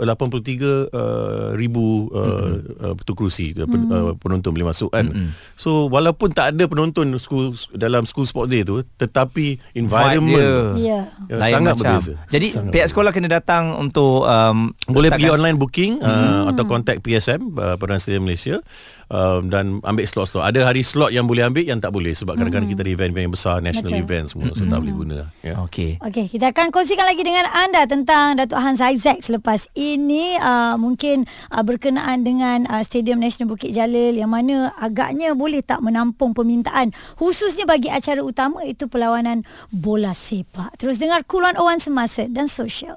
uh, 0.00 0.04
83 0.04 0.90
uh, 0.92 1.52
ribu 1.54 2.08
uh, 2.10 2.20
mm-hmm. 2.20 2.84
uh, 2.84 2.94
betul 2.96 3.14
kerusi 3.16 3.52
uh, 3.56 3.68
pen, 3.68 3.80
uh, 3.92 4.12
penonton 4.18 4.50
boleh 4.50 4.68
masuk 4.72 4.90
kan. 4.90 5.06
Mm-hmm. 5.06 5.28
So 5.54 5.86
walaupun 5.92 6.32
tak 6.32 6.56
ada 6.56 6.64
penonton 6.66 7.12
school 7.20 7.52
dalam 7.76 8.08
school 8.08 8.24
sports 8.24 8.50
day 8.50 8.64
tu 8.64 8.80
tetapi 8.96 9.60
environment 9.76 10.76
Ya. 10.80 11.06
uh, 11.30 11.38
Lain 11.40 11.54
sangat 11.60 11.74
macam. 11.76 11.84
berbeza. 11.96 12.12
Jadi 12.28 12.48
sangat 12.52 12.72
pihak 12.72 12.86
sekolah 12.90 13.10
kena 13.12 13.28
datang 13.28 13.76
untuk 13.78 14.24
um, 14.24 14.72
boleh 14.88 15.12
pergi 15.12 15.30
online 15.30 15.56
booking 15.60 16.00
uh, 16.00 16.50
atau 16.50 16.64
contact 16.64 17.04
PSM 17.04 17.54
uh, 17.54 17.76
Perdana 17.76 18.00
Stadium 18.00 18.24
Malaysia 18.26 18.58
um, 19.08 19.46
dan 19.46 19.78
ambil 19.86 20.04
slot-slot. 20.04 20.42
Ada 20.42 20.66
hari 20.66 20.82
slot 20.82 21.14
yang 21.14 21.30
boleh 21.30 21.46
ambil 21.46 21.64
yang 21.64 21.78
tak 21.78 21.94
boleh 21.94 22.10
sebab 22.10 22.34
kadang-kadang 22.34 22.68
kita 22.68 22.82
ada 22.82 22.92
event-event 22.92 23.24
yang 23.30 23.34
besar, 23.34 23.56
national 23.62 23.94
Betul. 23.94 24.04
event 24.04 24.24
semua 24.26 24.50
so 24.52 24.66
tak 24.66 24.78
boleh 24.82 24.94
guna. 24.94 25.18
Ya. 25.46 25.54
Okey. 25.62 26.02
Okey, 26.02 26.26
kita 26.34 26.50
akan 26.50 26.74
kongsikan 26.74 27.06
lagi 27.06 27.22
dengan 27.22 27.46
anda 27.54 27.86
tentang 27.86 28.34
Datuk 28.34 28.58
Hans 28.58 28.82
Isaac 28.82 29.22
selepas 29.22 29.70
ini 29.78 30.34
uh, 30.42 30.74
mungkin 30.74 31.24
uh, 31.54 31.62
berkenaan 31.62 32.26
dengan 32.26 32.66
uh, 32.66 32.82
Stadium 32.82 33.22
Nasional 33.22 33.54
Bukit 33.54 33.70
Jalil 33.70 34.18
yang 34.18 34.34
mana 34.34 34.74
agaknya 34.82 35.38
boleh 35.38 35.62
tak 35.62 35.80
menampung 35.86 36.34
permintaan 36.34 36.90
khususnya 37.14 37.62
bagi 37.64 37.88
acara 37.88 38.20
utama 38.20 38.66
itu 38.66 38.90
perlawanan 38.90 39.46
bola 39.70 40.10
sepak. 40.10 40.74
Terus 40.82 40.98
dengar 40.98 41.22
Cool 41.30 41.44
101 41.44 41.84
semasa 41.84 42.22
dan 42.24 42.48
sosial. 42.48 42.96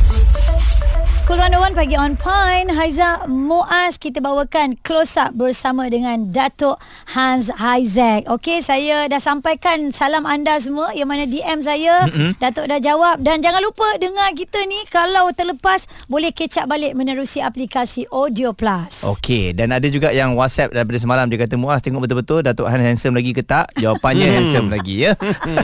Cool 1.31 1.39
101 1.39 1.79
pagi 1.79 1.95
on 1.95 2.19
point 2.19 2.67
Haiza 2.75 3.23
Muaz 3.31 3.95
kita 3.95 4.19
bawakan 4.19 4.75
close 4.83 5.15
up 5.15 5.31
bersama 5.31 5.87
dengan 5.87 6.27
Datuk 6.27 6.75
Hans 7.15 7.47
Isaac. 7.55 8.27
Okey, 8.27 8.59
saya 8.59 9.07
dah 9.07 9.23
sampaikan 9.23 9.95
salam 9.95 10.27
anda 10.27 10.59
semua 10.59 10.91
yang 10.91 11.07
mana 11.07 11.23
DM 11.23 11.63
saya. 11.63 12.03
Mm-hmm. 12.11 12.35
Datuk 12.35 12.67
dah 12.67 12.83
jawab 12.83 13.23
dan 13.23 13.39
jangan 13.39 13.63
lupa 13.63 13.87
dengar 14.03 14.27
kita 14.35 14.59
ni 14.67 14.75
kalau 14.91 15.31
terlepas 15.31 15.87
boleh 16.11 16.35
catch 16.35 16.59
up 16.59 16.67
balik 16.67 16.99
menerusi 16.99 17.39
aplikasi 17.39 18.11
Audio 18.11 18.51
Plus. 18.51 19.07
Okey 19.07 19.55
dan 19.55 19.71
ada 19.71 19.87
juga 19.87 20.11
yang 20.11 20.35
WhatsApp 20.35 20.75
daripada 20.75 20.99
semalam 20.99 21.31
dia 21.31 21.39
kata 21.39 21.55
Muaz 21.55 21.79
tengok 21.79 22.11
betul-betul 22.11 22.43
Datuk 22.43 22.67
Han 22.67 22.83
handsome 22.83 23.15
lagi 23.15 23.31
ke 23.31 23.39
tak? 23.39 23.71
Jawapannya 23.79 24.27
handsome 24.35 24.67
lagi 24.67 25.07
ya. 25.07 25.15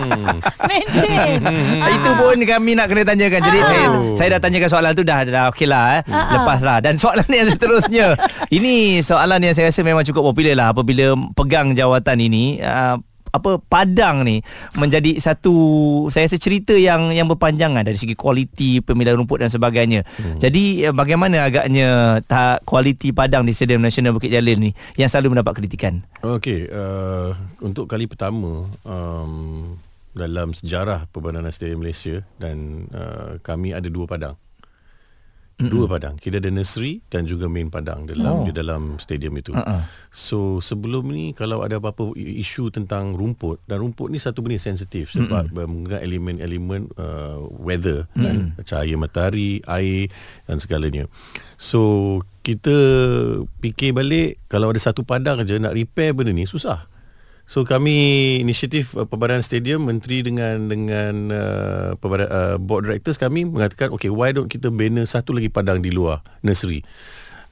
Maintain. 0.72 1.44
Itu 1.92 2.16
pun 2.16 2.40
kami 2.40 2.72
nak 2.80 2.88
kena 2.88 3.04
tanyakan. 3.04 3.42
Jadi 3.52 3.60
saya 3.68 3.86
saya 4.16 4.28
dah 4.40 4.42
tanyakan 4.48 4.70
soalan 4.72 4.96
tu 4.96 5.04
dah 5.04 5.28
dah 5.28 5.57
okey 5.58 5.66
lah 5.66 5.98
eh. 5.98 6.02
Lepas 6.06 6.62
lah. 6.62 6.78
Dan 6.86 7.02
soalan 7.02 7.26
yang 7.26 7.50
seterusnya. 7.50 8.14
ini 8.58 9.02
soalan 9.02 9.42
yang 9.42 9.58
saya 9.58 9.74
rasa 9.74 9.82
memang 9.82 10.06
cukup 10.06 10.30
popular 10.30 10.54
lah 10.54 10.68
apabila 10.70 11.18
pegang 11.34 11.74
jawatan 11.74 12.22
ini. 12.22 12.62
Uh, 12.62 13.02
apa 13.28 13.60
Padang 13.60 14.24
ni 14.24 14.40
menjadi 14.80 15.20
satu 15.20 15.54
saya 16.10 16.26
rasa 16.26 16.40
cerita 16.40 16.74
yang 16.74 17.12
yang 17.12 17.28
berpanjangan 17.28 17.84
dari 17.84 18.00
segi 18.00 18.16
kualiti 18.16 18.80
pemilihan 18.80 19.20
rumput 19.20 19.44
dan 19.44 19.52
sebagainya. 19.52 20.08
Hmm. 20.18 20.40
Jadi 20.40 20.88
eh, 20.88 20.94
bagaimana 20.96 21.46
agaknya 21.46 22.20
tak 22.26 22.64
kualiti 22.64 23.12
Padang 23.12 23.46
di 23.46 23.54
Stadium 23.54 23.84
Nasional 23.84 24.16
Bukit 24.16 24.32
Jalil 24.32 24.58
ni 24.58 24.72
yang 24.96 25.12
selalu 25.12 25.38
mendapat 25.38 25.60
kritikan? 25.60 26.02
Okey, 26.24 26.72
uh, 26.72 27.36
untuk 27.62 27.86
kali 27.86 28.10
pertama 28.10 28.66
um, 28.88 29.76
dalam 30.18 30.56
sejarah 30.56 31.06
Perbadanan 31.14 31.54
Stadium 31.54 31.86
Malaysia 31.86 32.26
dan 32.42 32.90
uh, 32.90 33.38
kami 33.46 33.76
ada 33.76 33.86
dua 33.92 34.10
padang. 34.10 34.36
Mm-hmm. 35.58 35.74
Dua 35.74 35.86
padang. 35.90 36.14
Kita 36.22 36.38
ada 36.38 36.54
nursery 36.54 37.02
dan 37.10 37.26
juga 37.26 37.50
main 37.50 37.74
padang 37.74 38.06
dalam 38.06 38.30
oh. 38.30 38.46
di 38.46 38.54
dalam 38.54 39.02
stadium 39.02 39.34
itu. 39.42 39.58
Uh-uh. 39.58 39.82
So 40.14 40.62
sebelum 40.62 41.10
ni 41.10 41.34
kalau 41.34 41.66
ada 41.66 41.82
apa-apa 41.82 42.14
isu 42.14 42.70
tentang 42.70 43.18
rumput 43.18 43.58
dan 43.66 43.82
rumput 43.82 44.14
ni 44.14 44.22
satu 44.22 44.46
benda 44.46 44.62
sensitif 44.62 45.18
sebab 45.18 45.50
mm-hmm. 45.50 45.66
menggunakan 45.66 46.02
elemen-elemen 46.06 46.82
uh, 46.94 47.42
weather 47.58 48.06
mm-hmm. 48.14 48.22
kan 48.22 48.36
cahaya 48.70 48.96
matahari, 49.02 49.66
air 49.66 50.14
dan 50.46 50.62
segalanya. 50.62 51.10
So 51.58 52.22
kita 52.46 52.78
fikir 53.58 53.98
balik 53.98 54.38
kalau 54.54 54.70
ada 54.70 54.78
satu 54.78 55.02
padang 55.02 55.42
aja 55.42 55.58
nak 55.58 55.74
repair 55.74 56.14
benda 56.14 56.38
ni 56.38 56.46
susah. 56.46 56.86
So 57.48 57.64
kami 57.64 57.96
inisiatif 58.44 58.92
uh, 59.00 59.08
Perbadanan 59.08 59.40
Stadium 59.40 59.88
menteri 59.88 60.20
dengan 60.20 60.68
dengan 60.68 61.32
uh, 61.32 61.90
perbada, 61.96 62.28
uh, 62.28 62.56
board 62.60 62.92
directors 62.92 63.16
kami 63.16 63.48
mengatakan 63.48 63.96
okay 63.96 64.12
why 64.12 64.36
don't 64.36 64.52
kita 64.52 64.68
bina 64.68 65.08
satu 65.08 65.32
lagi 65.32 65.48
padang 65.48 65.80
di 65.80 65.88
luar 65.88 66.20
nursery. 66.44 66.84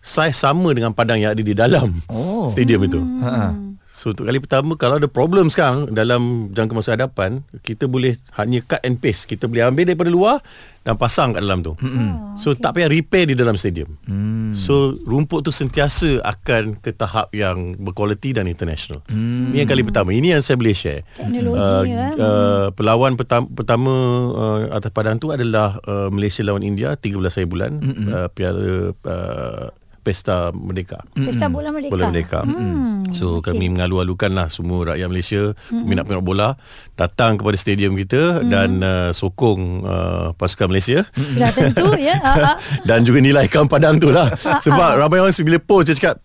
Saiz 0.04 0.38
sama 0.38 0.76
dengan 0.76 0.92
padang 0.92 1.18
yang 1.18 1.32
ada 1.34 1.42
di 1.42 1.56
dalam 1.56 1.90
oh. 2.12 2.52
stadium 2.52 2.84
itu. 2.86 3.00
Ha. 3.24 3.65
So 3.96 4.12
untuk 4.12 4.28
kali 4.28 4.44
pertama 4.44 4.76
kalau 4.76 5.00
ada 5.00 5.08
problem 5.08 5.48
sekarang 5.48 5.96
dalam 5.96 6.52
jangka 6.52 6.74
masa 6.76 7.00
hadapan 7.00 7.48
kita 7.64 7.88
boleh 7.88 8.20
hanya 8.36 8.60
cut 8.60 8.84
and 8.84 9.00
paste. 9.00 9.24
Kita 9.24 9.48
boleh 9.48 9.64
ambil 9.64 9.88
daripada 9.88 10.12
luar 10.12 10.44
dan 10.84 11.00
pasang 11.00 11.32
kat 11.32 11.40
dalam 11.40 11.64
tu. 11.64 11.80
Mm-hmm. 11.80 12.36
So 12.36 12.52
okay. 12.52 12.60
tak 12.60 12.72
payah 12.76 12.92
repair 12.92 13.32
di 13.32 13.40
dalam 13.40 13.56
stadium. 13.56 13.96
Mm. 14.04 14.52
So 14.52 15.00
rumput 15.08 15.48
tu 15.48 15.56
sentiasa 15.56 16.20
akan 16.28 16.76
ke 16.84 16.92
tahap 16.92 17.32
yang 17.32 17.80
berkualiti 17.80 18.36
dan 18.36 18.52
international. 18.52 19.00
Mm. 19.08 19.56
Ini 19.56 19.58
yang 19.64 19.70
kali 19.72 19.84
pertama. 19.88 20.12
Ini 20.12 20.28
yang 20.36 20.44
saya 20.44 20.60
boleh 20.60 20.76
share. 20.76 21.08
Teknologi 21.16 21.64
uh, 21.64 21.84
ya. 21.88 22.06
uh, 22.20 22.68
Pelawan 22.76 23.16
pertama, 23.16 23.48
pertama 23.48 23.94
uh, 24.36 24.76
atas 24.76 24.92
padang 24.92 25.24
tu 25.24 25.32
adalah 25.32 25.80
uh, 25.88 26.12
Malaysia 26.12 26.44
lawan 26.44 26.68
India 26.68 27.00
13 27.00 27.16
hari 27.16 27.48
bulan 27.48 27.72
mm-hmm. 27.80 28.08
uh, 28.12 28.28
piala 28.36 28.92
uh, 28.92 29.68
Pesta 30.06 30.54
Merdeka. 30.54 31.02
Pesta 31.18 31.50
Bola 31.50 31.74
Merdeka. 31.74 31.90
Bola 31.90 32.14
Merdeka. 32.14 32.40
Hmm, 32.46 33.10
So 33.10 33.42
okey. 33.42 33.58
kami 33.58 33.74
mengalu-alukan 33.74 34.30
lah 34.38 34.54
semua 34.54 34.94
rakyat 34.94 35.10
Malaysia 35.10 35.58
minat-minat 35.74 36.22
bola 36.22 36.54
datang 36.94 37.42
kepada 37.42 37.58
stadium 37.58 37.98
kita 37.98 38.46
dan 38.46 38.86
uh, 38.86 39.10
sokong 39.10 39.82
uh, 39.82 40.28
pasukan 40.38 40.70
Malaysia. 40.70 41.02
Sudah 41.18 41.50
tentu 41.50 41.90
ya. 41.98 42.22
Ha, 42.22 42.32
ha. 42.46 42.52
dan 42.86 43.02
juga 43.02 43.18
nilaikan 43.18 43.66
padang 43.66 43.98
tu 43.98 44.14
lah. 44.14 44.30
Sebab 44.38 45.02
ramai 45.02 45.26
orang 45.26 45.34
bila 45.42 45.58
post 45.58 45.90
dia 45.90 45.98
cakap 45.98 46.22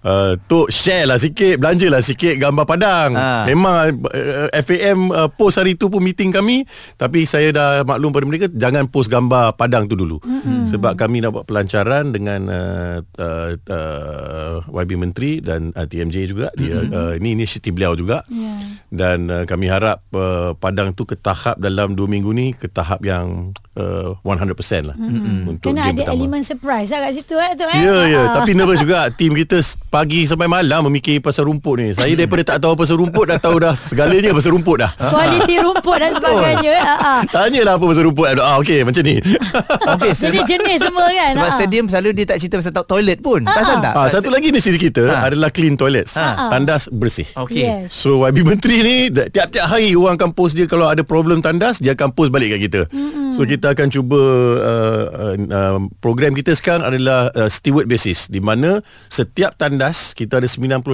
Uh, 0.00 0.32
Tok 0.48 0.72
share 0.72 1.04
lah 1.04 1.20
sikit 1.20 1.60
Belanja 1.60 1.92
lah 1.92 2.00
sikit 2.00 2.40
Gambar 2.40 2.64
padang 2.64 3.12
Ha. 3.12 3.44
Memang 3.44 4.00
uh, 4.00 4.48
FAM 4.64 5.12
uh, 5.12 5.28
Post 5.28 5.60
hari 5.60 5.76
tu 5.76 5.92
pun 5.92 6.00
meeting 6.00 6.32
kami 6.32 6.64
Tapi 6.96 7.28
saya 7.28 7.52
dah 7.52 7.70
maklum 7.84 8.08
pada 8.08 8.24
mereka 8.24 8.48
Jangan 8.48 8.88
post 8.88 9.12
gambar 9.12 9.60
padang 9.60 9.84
tu 9.84 10.00
dulu 10.00 10.16
mm-hmm. 10.24 10.64
Sebab 10.72 10.96
kami 10.96 11.20
nak 11.20 11.36
buat 11.36 11.44
pelancaran 11.44 12.16
Dengan 12.16 12.48
uh, 12.48 12.96
uh, 13.04 13.50
uh, 13.60 14.54
YB 14.72 14.96
Menteri 14.96 15.44
Dan 15.44 15.76
uh, 15.76 15.84
TMJ 15.84 16.16
juga 16.32 16.48
dia, 16.56 16.80
mm-hmm. 16.80 16.96
uh, 16.96 17.12
Ini 17.20 17.28
inisiatif 17.36 17.76
beliau 17.76 17.92
juga 17.92 18.24
Ya. 18.32 18.56
Dan 18.88 19.28
uh, 19.28 19.44
kami 19.44 19.68
harap 19.68 20.00
uh, 20.16 20.56
Padang 20.56 20.96
tu 20.96 21.04
ke 21.04 21.12
tahap 21.12 21.60
Dalam 21.60 21.92
2 21.92 22.08
minggu 22.08 22.30
ni 22.32 22.56
Ke 22.56 22.72
tahap 22.72 23.04
yang 23.04 23.52
uh, 23.80 24.12
100% 24.20 24.84
lah 24.84 24.94
mm-hmm. 24.94 25.50
Untuk 25.50 25.72
Kena 25.72 25.88
game 25.88 25.92
ada 25.92 26.00
pertama 26.04 26.16
elemen 26.20 26.42
surprise 26.44 26.88
lah 26.88 27.00
kat 27.02 27.12
situ 27.16 27.34
eh 27.34 27.52
tu 27.54 27.64
eh. 27.64 27.80
Ya, 27.80 27.96
ya. 28.06 28.22
Ha. 28.22 28.34
Tapi 28.40 28.50
nervous 28.52 28.78
juga. 28.78 29.08
Tim 29.10 29.32
kita 29.32 29.58
pagi 29.88 30.24
sampai 30.24 30.46
malam 30.46 30.86
memikir 30.86 31.18
pasal 31.18 31.48
rumput 31.48 31.74
ni. 31.76 31.88
Saya 31.92 32.12
daripada 32.12 32.42
tak 32.46 32.58
tahu 32.60 32.76
pasal 32.76 33.00
rumput, 33.00 33.24
dah 33.26 33.38
tahu 33.38 33.56
dah 33.58 33.74
segalanya 33.74 34.30
pasal 34.30 34.52
rumput 34.52 34.76
dah. 34.80 34.90
kualiti 35.12 35.56
rumput 35.58 35.96
dan 35.96 36.10
sebagainya. 36.12 36.74
Ha, 36.76 36.94
ha. 36.94 37.14
Tanyalah 37.24 37.74
apa 37.76 37.84
pasal 37.84 38.04
rumput. 38.06 38.26
Ah, 38.36 38.56
okey, 38.60 38.84
macam 38.84 39.02
ni. 39.02 39.16
Okey 39.96 40.12
Jadi 40.12 40.38
jenis 40.46 40.78
semua 40.80 41.06
kan. 41.08 41.32
Sebab 41.34 41.50
ha. 41.50 41.56
stadium 41.56 41.84
selalu 41.88 42.08
dia 42.14 42.24
tak 42.28 42.38
cerita 42.38 42.54
pasal 42.60 42.72
to- 42.76 42.88
toilet 42.88 43.18
pun. 43.20 43.40
Perasan 43.42 43.80
tak? 43.80 43.92
ah, 43.96 44.08
satu 44.08 44.28
lagi 44.28 44.52
di 44.52 44.60
sini 44.60 44.76
kita 44.76 45.02
Ha. 45.10 45.26
adalah 45.32 45.50
clean 45.50 45.74
toilets. 45.74 46.14
Ha. 46.14 46.52
Tandas 46.52 46.86
bersih. 46.92 47.26
Okey. 47.34 47.64
Yes. 47.66 47.90
So 47.90 48.22
YB 48.22 48.44
Menteri 48.44 48.76
ni 48.80 48.96
tiap-tiap 49.10 49.66
hari 49.66 49.96
orang 49.96 50.16
akan 50.16 50.30
post 50.32 50.54
dia 50.54 50.66
kalau 50.66 50.86
ada 50.86 51.02
problem 51.02 51.40
tandas 51.40 51.80
dia 51.80 51.96
akan 51.96 52.12
post 52.12 52.30
balik 52.30 52.54
kat 52.56 52.60
kita. 52.68 52.80
Mm-hmm. 52.90 53.29
So 53.40 53.48
kita 53.48 53.72
akan 53.72 53.88
cuba 53.88 54.20
uh, 54.60 55.04
uh, 55.16 55.36
uh, 55.48 55.80
program 56.04 56.36
kita 56.36 56.52
sekarang 56.52 56.84
adalah 56.84 57.32
uh, 57.32 57.48
steward 57.48 57.88
basis 57.88 58.28
di 58.28 58.36
mana 58.36 58.84
setiap 59.08 59.56
tandas 59.56 60.12
kita 60.12 60.44
ada 60.44 60.44
98 60.44 60.84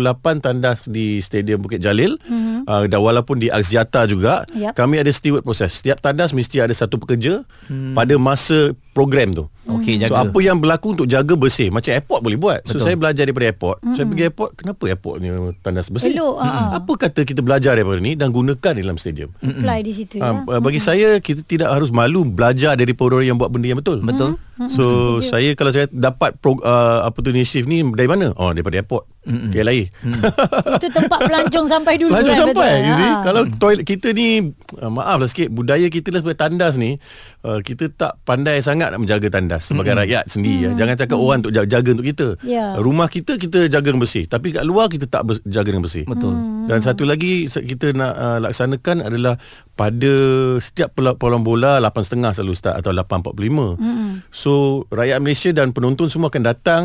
tandas 0.47 0.87
di 0.87 1.19
Stadium 1.19 1.59
Bukit 1.59 1.83
Jalil 1.83 2.15
mm-hmm. 2.15 2.71
uh, 2.71 2.87
dan 2.87 3.03
walaupun 3.03 3.43
di 3.43 3.51
Axiata 3.51 4.07
juga 4.07 4.47
Yap. 4.55 4.79
kami 4.79 5.03
ada 5.03 5.11
steward 5.11 5.43
proses. 5.43 5.83
Setiap 5.83 5.99
tandas 5.99 6.31
mesti 6.31 6.63
ada 6.63 6.71
satu 6.71 7.03
pekerja 7.03 7.43
mm. 7.67 7.99
pada 7.99 8.15
masa 8.15 8.71
program 8.97 9.37
tu. 9.37 9.45
Okey, 9.67 10.01
So 10.01 10.15
jaga. 10.15 10.31
apa 10.31 10.39
yang 10.41 10.57
berlaku 10.63 10.95
untuk 10.95 11.11
jaga 11.11 11.35
bersih 11.35 11.75
Macam 11.75 11.91
airport 11.91 12.21
boleh 12.23 12.39
buat 12.39 12.63
So 12.71 12.79
saya 12.79 12.95
belajar 12.95 13.27
daripada 13.27 13.51
airport 13.51 13.83
mm-hmm. 13.83 13.97
Saya 13.99 14.05
pergi 14.07 14.23
airport 14.31 14.51
Kenapa 14.55 14.83
airport 14.87 15.17
ni 15.19 15.29
tandas 15.59 15.91
bersih 15.91 16.15
Elok, 16.15 16.37
ha. 16.39 16.79
Apa 16.79 16.93
kata 16.95 17.21
kita 17.27 17.43
belajar 17.43 17.75
daripada 17.75 17.99
ni 17.99 18.15
Dan 18.15 18.31
gunakan 18.31 18.73
di 18.79 18.81
dalam 18.87 18.95
stadium 18.95 19.35
Apply 19.43 19.83
di 19.83 19.91
situ 19.91 20.23
ya. 20.23 20.47
Ha, 20.47 20.63
bagi 20.63 20.79
saya 20.79 21.19
kita 21.19 21.43
tidak 21.43 21.75
harus 21.75 21.91
malu 21.91 22.23
belajar 22.23 22.79
daripada 22.79 23.19
orang 23.19 23.35
yang 23.35 23.39
buat 23.43 23.51
benda 23.51 23.67
yang 23.75 23.81
betul. 23.83 23.99
Betul. 24.07 24.39
So 24.67 24.85
saya 25.21 25.53
kalau 25.53 25.69
saya 25.69 25.85
dapat 25.93 26.41
pro, 26.41 26.57
uh, 26.57 27.05
apa 27.05 27.17
tu 27.21 27.29
inisiatif 27.29 27.69
ni 27.69 27.85
dari 27.93 28.09
mana? 28.09 28.33
Oh 28.35 28.57
daripada 28.57 28.81
airport. 28.81 29.05
KLIA. 29.27 29.91
Itu 30.79 30.87
tempat 30.87 31.19
pelancong 31.19 31.67
sampai 31.67 31.99
dulu 31.99 32.15
Pelajar 32.15 32.39
kan. 32.39 32.41
sampai 32.47 32.55
betul? 32.79 32.87
you 32.87 32.95
see? 32.95 33.11
Ha. 33.11 33.23
Kalau 33.27 33.43
toilet 33.59 33.83
kita 33.83 34.09
ni 34.15 34.55
uh, 34.79 34.87
Maaf 34.87 35.19
lah 35.19 35.27
sikit 35.27 35.51
Budaya 35.51 35.91
kita 35.91 36.15
lah 36.15 36.23
sebagai 36.23 36.39
tandas 36.39 36.79
ni 36.79 36.95
uh, 37.43 37.59
Kita 37.59 37.91
tak 37.91 38.23
pandai 38.23 38.63
sangat 38.63 38.95
Nak 38.95 39.03
menjaga 39.03 39.27
tandas 39.27 39.67
Sebagai 39.67 39.99
mm-hmm. 39.99 40.03
rakyat 40.07 40.25
sendiri 40.31 40.71
mm-hmm. 40.71 40.79
Jangan 40.79 40.95
cakap 40.95 41.19
orang 41.19 41.39
untuk 41.43 41.55
jaga, 41.59 41.67
jaga 41.67 41.91
untuk 41.91 42.07
kita 42.07 42.29
Ya. 42.47 42.79
uh, 42.79 42.83
Rumah 42.87 43.09
kita 43.11 43.33
Kita 43.35 43.59
jaga 43.67 43.87
dengan 43.91 44.07
bersih 44.07 44.31
Tapi 44.31 44.55
kat 44.55 44.63
luar 44.63 44.87
Kita 44.87 45.11
tak 45.11 45.23
bers- 45.27 45.43
jaga 45.43 45.75
dengan 45.75 45.83
bersih 45.83 46.07
Betul. 46.07 46.35
Dan 46.71 46.79
satu 46.79 47.03
lagi 47.03 47.51
Kita 47.51 47.91
nak 47.99 48.13
uh, 48.15 48.39
laksanakan 48.47 49.11
adalah 49.11 49.35
Pada 49.77 50.15
Setiap 50.59 50.97
peluang 50.97 51.45
bola 51.45 51.79
8.30 51.85 52.41
selalu 52.41 52.55
start 52.57 52.81
Atau 52.81 52.97
8.45 52.97 53.77
mm-hmm. 53.77 54.11
So 54.33 54.85
Rakyat 54.89 55.21
Malaysia 55.21 55.53
dan 55.53 55.77
penonton 55.77 56.09
Semua 56.09 56.33
akan 56.33 56.43
datang 56.43 56.85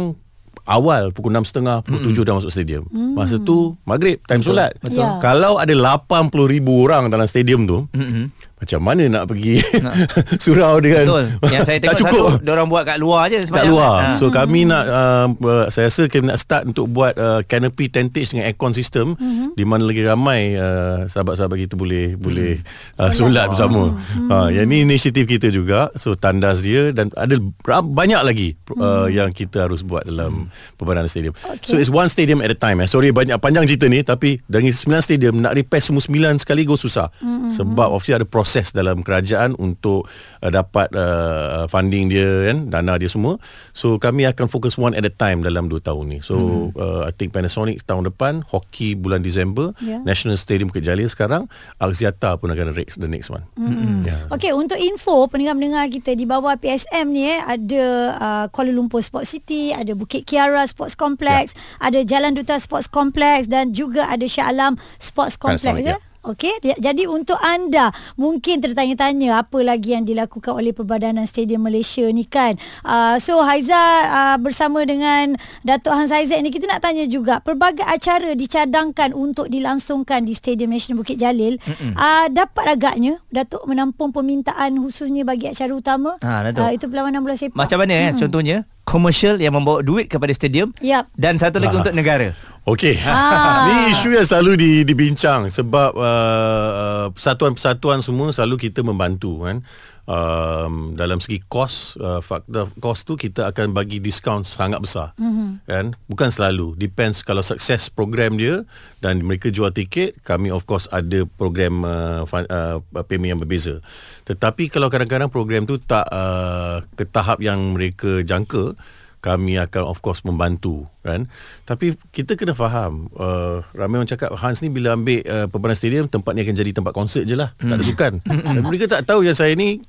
awal 0.66 1.10
pukul 1.12 1.34
6.30 1.34 1.86
pukul 1.86 2.00
mm 2.00 2.16
7 2.22 2.28
dah 2.28 2.36
masuk 2.38 2.52
stadium. 2.54 2.84
Mm. 2.94 3.18
Masa 3.18 3.42
tu 3.42 3.74
maghrib 3.84 4.22
time 4.30 4.44
solat. 4.46 4.78
Betul. 4.80 5.02
Ya. 5.02 5.18
Kalau 5.20 5.58
ada 5.58 5.74
80,000 5.74 6.30
orang 6.70 7.10
dalam 7.10 7.26
stadium 7.26 7.66
tu, 7.66 7.90
mm-hmm. 7.92 8.51
Macam 8.62 8.80
mana 8.86 9.04
nak 9.10 9.26
pergi 9.26 9.58
surau 10.44 10.78
dengan 10.78 11.10
Betul. 11.10 11.26
Yang 11.50 11.64
saya 11.66 11.78
tak 11.82 11.98
tengok 11.98 12.02
cukup. 12.06 12.30
satu 12.38 12.46
Diorang 12.46 12.68
buat 12.70 12.84
kat 12.86 12.98
luar 13.02 13.22
je 13.34 13.42
kat 13.42 13.48
sepanjang. 13.50 13.74
luar. 13.74 13.96
Ha. 13.98 14.10
So 14.22 14.30
kami 14.30 14.70
nak 14.70 14.84
uh, 14.86 15.28
uh, 15.34 15.66
saya 15.74 15.90
rasa 15.90 16.06
kami 16.06 16.30
nak 16.30 16.38
start 16.38 16.70
untuk 16.70 16.86
buat 16.94 17.18
uh, 17.18 17.42
canopy 17.50 17.90
tentage 17.90 18.30
dengan 18.30 18.46
aircon 18.46 18.78
system 18.78 19.18
mm-hmm. 19.18 19.58
di 19.58 19.64
mana 19.66 19.82
lagi 19.82 20.06
ramai 20.06 20.54
uh, 20.62 21.10
sahabat-sahabat 21.10 21.58
kita 21.58 21.74
boleh 21.74 22.14
mm. 22.14 22.22
boleh 22.22 22.62
uh, 23.02 23.10
solat 23.10 23.50
bersama. 23.50 23.98
Mm. 23.98 24.30
Uh, 24.30 24.48
yang 24.54 24.70
ni 24.70 24.86
inisiatif 24.86 25.26
kita 25.26 25.50
juga. 25.50 25.90
So 25.98 26.14
tandas 26.14 26.62
dia 26.62 26.94
dan 26.94 27.10
ada 27.18 27.42
banyak 27.66 28.22
lagi 28.22 28.54
uh, 28.78 29.10
yang 29.10 29.34
kita 29.34 29.66
harus 29.66 29.82
buat 29.82 30.06
dalam 30.06 30.54
perbandanan 30.78 31.10
stadium. 31.10 31.34
Okay. 31.42 31.66
So 31.66 31.82
it's 31.82 31.90
one 31.90 32.14
stadium 32.14 32.46
at 32.46 32.54
a 32.54 32.58
time. 32.58 32.78
Eh. 32.86 32.88
Sorry 32.88 33.10
banyak 33.10 33.42
panjang 33.42 33.66
cerita 33.66 33.90
ni 33.90 34.06
tapi 34.06 34.38
dari 34.46 34.70
9 34.70 34.86
stadium 35.02 35.42
nak 35.42 35.58
repair 35.58 35.82
semua 35.82 36.06
9 36.06 36.46
sekaligus 36.46 36.86
susah. 36.86 37.10
Mm-hmm. 37.26 37.50
Sebab 37.58 37.90
obviously 37.90 38.14
ada 38.22 38.28
proses 38.30 38.51
dalam 38.76 39.02
kerajaan 39.02 39.56
untuk 39.56 40.06
uh, 40.44 40.52
dapat 40.52 40.92
uh, 40.92 41.66
funding 41.72 42.12
dia 42.12 42.52
kan, 42.52 42.68
dana 42.68 43.00
dia 43.00 43.08
semua. 43.08 43.40
So 43.72 43.96
kami 43.96 44.28
akan 44.28 44.52
fokus 44.52 44.76
one 44.76 44.94
at 44.94 45.08
a 45.08 45.14
time 45.14 45.42
dalam 45.42 45.72
2 45.72 45.80
tahun 45.80 46.06
ni. 46.12 46.20
So 46.20 46.36
mm-hmm. 46.36 46.78
uh, 46.78 47.02
I 47.08 47.12
think 47.16 47.32
Panasonic 47.32 47.84
tahun 47.88 48.12
depan, 48.12 48.44
hoki 48.48 49.00
bulan 49.00 49.24
Disember, 49.24 49.74
Yeah. 49.82 50.04
National 50.06 50.38
Stadium 50.38 50.70
Bukit 50.70 50.86
Jalil 50.86 51.10
sekarang, 51.10 51.50
Axiata 51.82 52.38
pun 52.38 52.54
akan 52.54 52.76
next 52.76 53.02
the 53.02 53.10
next 53.10 53.34
one. 53.34 53.42
Mm-hmm. 53.58 54.06
Yeah. 54.06 54.30
Okey, 54.30 54.52
untuk 54.54 54.78
info 54.78 55.26
pendengar-pendengar 55.26 55.90
kita 55.90 56.14
di 56.14 56.28
bawah 56.28 56.54
PSM 56.60 57.10
ni 57.10 57.26
eh 57.26 57.40
ada 57.42 57.84
uh, 58.20 58.46
Kuala 58.54 58.70
Lumpur 58.70 59.02
Sports 59.02 59.34
City, 59.34 59.74
ada 59.74 59.96
Bukit 59.98 60.28
Kiara 60.28 60.62
Sports 60.68 60.94
Complex, 60.94 61.54
Ya. 61.56 61.90
ada 61.90 62.00
Jalan 62.06 62.38
Duta 62.38 62.58
Sports 62.62 62.92
Complex 62.92 63.48
dan 63.50 63.74
juga 63.74 64.06
ada 64.10 64.26
Shah 64.28 64.50
Alam 64.52 64.78
Sports 65.02 65.38
Complex 65.40 65.66
Panasonic, 65.66 65.86
ya. 65.88 65.98
ya. 65.98 66.11
Okey, 66.24 66.54
di- 66.60 66.78
jadi 66.78 67.10
untuk 67.10 67.34
anda 67.36 67.90
mungkin 68.14 68.62
tertanya-tanya 68.62 69.42
apa 69.42 69.58
lagi 69.60 69.92
yang 69.92 70.04
dilakukan 70.04 70.54
oleh 70.54 70.70
Perbadanan 70.70 71.26
Stadium 71.26 71.62
Malaysia 71.62 72.06
ni 72.06 72.24
kan. 72.24 72.56
Uh, 72.82 73.18
so 73.18 73.42
Haiza 73.42 73.74
uh, 74.06 74.38
bersama 74.38 74.82
dengan 74.82 75.34
Datuk 75.62 75.90
Hans 75.92 76.10
Aizat 76.12 76.38
ni 76.40 76.50
kita 76.50 76.66
nak 76.68 76.80
tanya 76.80 77.04
juga 77.04 77.40
pelbagai 77.40 77.82
acara 77.82 78.32
dicadangkan 78.32 79.12
untuk 79.12 79.50
dilangsungkan 79.50 80.22
di 80.22 80.32
Stadium 80.32 80.70
Nasional 80.70 81.02
Bukit 81.02 81.18
Jalil. 81.18 81.58
Uh, 81.92 82.30
dapat 82.30 82.70
agaknya 82.70 83.18
Datuk 83.28 83.66
menampung 83.66 84.10
permintaan 84.12 84.78
khususnya 84.78 85.24
bagi 85.24 85.50
acara 85.50 85.74
utama. 85.74 86.22
Ha, 86.22 86.46
Datuk. 86.48 86.62
uh, 86.62 86.72
itu 86.72 86.86
perlawanan 86.86 87.20
bola 87.20 87.34
sepak. 87.34 87.58
Macam 87.58 87.82
mana 87.82 87.94
eh 88.00 88.14
contohnya 88.14 88.62
komersial 88.84 89.38
yang 89.38 89.54
membawa 89.54 89.80
duit 89.80 90.06
kepada 90.06 90.30
stadium 90.32 90.70
Yap. 90.80 91.10
dan 91.16 91.38
satu 91.38 91.58
lagi 91.58 91.74
Ah. 91.74 91.82
untuk 91.82 91.96
negara. 91.96 92.30
Okey. 92.62 92.94
Ah. 93.10 93.66
Ni 93.68 93.98
isu 93.98 94.14
yang 94.14 94.28
selalu 94.28 94.52
di, 94.54 94.72
dibincang 94.86 95.50
sebab 95.50 95.98
uh, 95.98 96.72
uh, 96.78 97.08
persatuan-persatuan 97.10 98.06
semua 98.06 98.30
selalu 98.30 98.70
kita 98.70 98.86
membantu 98.86 99.42
kan. 99.42 99.66
Um, 100.12 100.98
dalam 100.98 101.22
segi 101.22 101.40
kos 101.46 101.96
uh, 102.02 102.20
faktor 102.26 102.74
kos 102.82 103.06
tu 103.06 103.14
kita 103.16 103.48
akan 103.54 103.70
bagi 103.72 104.02
diskaun 104.02 104.42
sangat 104.42 104.82
besar 104.82 105.14
mm-hmm. 105.14 105.70
kan 105.70 105.94
bukan 106.10 106.28
selalu 106.34 106.74
depends 106.74 107.22
kalau 107.22 107.46
sukses 107.46 107.88
program 107.88 108.34
dia 108.34 108.66
dan 109.00 109.22
mereka 109.22 109.54
jual 109.54 109.70
tiket 109.70 110.18
kami 110.26 110.50
of 110.50 110.66
course 110.66 110.90
ada 110.90 111.24
program 111.38 111.86
uh, 111.86 112.26
fun, 112.26 112.44
uh, 112.50 112.82
payment 113.08 113.38
yang 113.38 113.42
berbeza 113.46 113.78
tetapi 114.26 114.74
kalau 114.74 114.90
kadang-kadang 114.90 115.30
program 115.30 115.70
tu 115.70 115.78
tak 115.78 116.10
uh, 116.10 116.82
ke 116.98 117.06
tahap 117.06 117.38
yang 117.40 117.62
mereka 117.78 118.26
jangka 118.26 118.74
kami 119.22 119.56
akan 119.62 119.88
of 119.88 120.02
course 120.02 120.26
membantu 120.26 120.90
kan? 121.06 121.30
Tapi 121.64 121.94
kita 122.10 122.34
kena 122.34 122.58
faham 122.58 123.08
uh, 123.16 123.62
ramai 123.78 124.02
orang 124.02 124.10
cakap 124.10 124.34
Hans 124.34 124.66
ni 124.66 124.74
bila 124.74 124.98
ambil 124.98 125.22
uh, 125.30 125.48
Perbanan 125.48 125.78
Stadium 125.78 126.10
tempat 126.10 126.34
ni 126.34 126.42
akan 126.42 126.56
jadi 126.58 126.72
tempat 126.74 126.92
konsert 126.92 127.30
je 127.30 127.38
lah. 127.38 127.54
Tak 127.56 127.78
ada 127.78 127.86
sukan. 127.86 128.14
Dan 128.58 128.62
mereka 128.66 128.90
tak 128.90 129.06
tahu 129.06 129.22
yang 129.22 129.38
saya 129.38 129.54
ni 129.54 129.80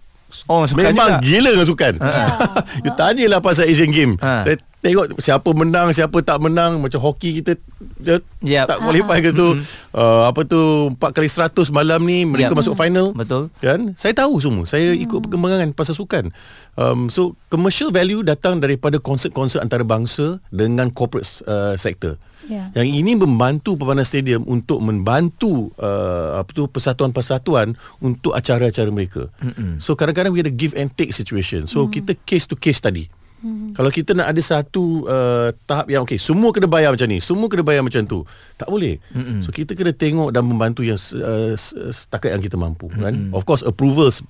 Oh, 0.47 0.63
sukan 0.63 0.91
memang 0.91 1.11
juga. 1.17 1.25
gila 1.25 1.49
dengan 1.51 1.69
sukan. 1.69 1.95
You 2.85 2.91
tanyalah 2.93 3.39
pasal 3.39 3.67
Asian 3.67 3.89
Game 3.89 4.15
Ha. 4.17 4.43
saya 4.43 4.57
tengok 4.79 5.15
siapa 5.17 5.47
menang 5.51 5.91
siapa 5.91 6.19
tak 6.21 6.39
menang. 6.39 6.79
Macam 6.79 6.99
hoki 6.99 7.39
kita 7.39 7.55
Yep. 8.03 8.67
tak 8.67 8.79
qualify 8.81 9.19
ke 9.19 9.31
tu. 9.31 9.55
Uh, 9.91 10.27
apa 10.27 10.43
tu 10.43 10.59
4 10.91 10.99
kali 11.13 11.27
100 11.27 11.55
malam 11.71 12.01
ni 12.01 12.25
mereka 12.25 12.51
Yep. 12.51 12.59
masuk 12.59 12.75
final. 12.75 13.11
Betul. 13.13 13.51
kan? 13.57 13.95
Saya 13.95 14.11
tahu 14.13 14.39
semua. 14.39 14.65
Saya 14.65 14.91
ikut 14.93 15.23
perkembangan 15.23 15.71
pasal 15.71 15.95
sukan. 15.95 16.35
Um, 16.73 17.07
so 17.07 17.37
commercial 17.47 17.89
value 17.89 18.21
datang 18.21 18.59
daripada 18.59 18.97
konsert-konsert 18.97 19.61
antarabangsa 19.61 20.41
dengan 20.49 20.89
corporate 20.89 21.29
uh, 21.45 21.77
sector 21.77 22.17
Ya. 22.53 22.85
yang 22.85 22.93
ini 22.93 23.17
membantu 23.17 23.81
Perbanan 23.81 24.05
Stadium 24.05 24.45
untuk 24.45 24.85
membantu 24.85 25.73
uh, 25.81 26.37
apa 26.37 26.51
tu 26.53 26.69
persatuan-persatuan 26.69 27.73
untuk 28.05 28.37
acara-acara 28.37 28.93
mereka. 28.93 29.33
Mm-hmm. 29.41 29.81
So 29.81 29.97
kadang-kadang 29.97 30.37
we 30.37 30.45
ada 30.45 30.53
give 30.53 30.77
and 30.77 30.93
take 30.93 31.17
situation. 31.17 31.65
So 31.65 31.89
mm. 31.89 31.97
kita 31.97 32.13
case 32.29 32.45
to 32.53 32.61
case 32.61 32.85
tadi. 32.85 33.09
Mm. 33.41 33.73
Kalau 33.73 33.89
kita 33.89 34.13
nak 34.13 34.31
ada 34.31 34.43
satu 34.45 35.09
uh, 35.09 35.49
tahap 35.65 35.89
yang 35.89 36.05
okey, 36.05 36.21
semua 36.21 36.53
kena 36.53 36.69
bayar 36.69 36.93
macam 36.93 37.09
ni, 37.09 37.19
semua 37.19 37.49
kena 37.49 37.65
bayar 37.65 37.83
macam 37.83 38.05
tu. 38.05 38.21
Tak 38.61 38.69
boleh. 38.69 39.01
Mm-hmm. 39.17 39.39
So 39.41 39.49
kita 39.49 39.73
kena 39.73 39.97
tengok 39.97 40.31
dan 40.31 40.45
membantu 40.45 40.85
yang 40.85 41.01
uh, 41.19 41.57
setakat 41.91 42.37
yang 42.37 42.45
kita 42.45 42.61
mampu 42.61 42.93
mm-hmm. 42.93 43.03
kan. 43.03 43.15
Of 43.33 43.49
course 43.49 43.65
approvals 43.65 44.21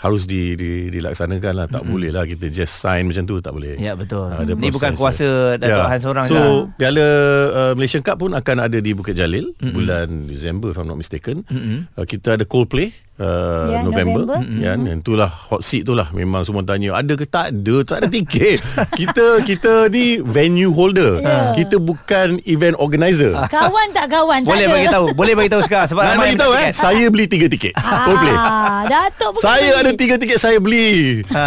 harus 0.00 0.24
di, 0.24 0.56
di, 0.56 0.88
dilaksanakan 0.88 1.52
lah 1.52 1.66
tak 1.68 1.84
mm-hmm. 1.84 1.92
boleh 1.92 2.10
lah 2.10 2.24
kita 2.24 2.48
just 2.48 2.80
sign 2.80 3.04
macam 3.04 3.28
tu 3.28 3.36
tak 3.44 3.52
boleh 3.52 3.76
Ya, 3.76 3.92
betul. 3.92 4.32
Ada 4.32 4.56
Ni 4.56 4.72
bukan 4.72 4.96
kuasa 4.96 5.56
ya. 5.56 5.60
Datuk 5.60 5.88
Han 5.92 6.00
seorang 6.00 6.24
so 6.24 6.36
lah. 6.36 6.56
piala 6.80 7.06
uh, 7.52 7.72
Malaysian 7.76 8.00
Cup 8.00 8.16
pun 8.16 8.32
akan 8.32 8.56
ada 8.64 8.78
di 8.80 8.96
Bukit 8.96 9.12
Jalil 9.12 9.52
mm-hmm. 9.52 9.72
bulan 9.76 10.06
Disember 10.24 10.72
if 10.72 10.80
I'm 10.80 10.88
not 10.88 10.96
mistaken 10.96 11.44
mm-hmm. 11.44 12.00
uh, 12.00 12.06
kita 12.08 12.40
ada 12.40 12.48
Coldplay 12.48 12.96
uh, 13.20 13.68
Ya, 13.68 13.78
November, 13.82 14.24
November. 14.24 14.38
Mm-hmm. 14.40 14.58
ya 14.58 14.72
mm-hmm. 14.74 14.98
itulah 14.98 15.28
hot 15.28 15.60
seat 15.60 15.84
tu 15.84 15.92
lah 15.92 16.08
memang 16.10 16.42
semua 16.42 16.62
tanya 16.62 16.94
ada 16.94 17.12
ke 17.12 17.24
tak 17.24 17.52
ada 17.52 17.76
tak 17.82 17.96
ada 18.00 18.08
tiket 18.08 18.58
kita 18.98 19.26
kita 19.42 19.72
ni 19.88 20.18
venue 20.18 20.70
holder 20.70 21.12
Ya. 21.20 21.52
kita 21.52 21.76
bukan 21.76 22.38
event 22.44 22.74
organizer 22.76 23.36
Kawan 23.52 23.86
tak 23.90 24.08
kawan? 24.08 24.40
Boleh 24.42 24.56
tak 24.58 24.66
ada. 24.66 24.74
bagi 24.74 24.88
tahu, 24.88 25.06
boleh 25.12 25.34
bagi 25.34 25.50
tahu 25.50 25.62
sekarang 25.62 25.86
sebab 25.86 26.00
nak 26.00 26.10
ramai 26.12 26.26
bagi 26.26 26.38
tahu 26.38 26.52
eh 26.56 26.70
saya 26.72 27.04
beli 27.06 27.26
tiga 27.26 27.46
tiket 27.46 27.72
Coldplay 27.76 28.32
Ah, 28.32 28.82
Datuk 28.86 29.30
bukan 29.34 29.42
saya 29.42 29.68
beli. 29.68 29.78
ada 29.78 29.90
tiga 29.92 30.14
tiket 30.16 30.38
saya 30.38 30.58
beli 30.58 30.88
Ha. 31.28 31.44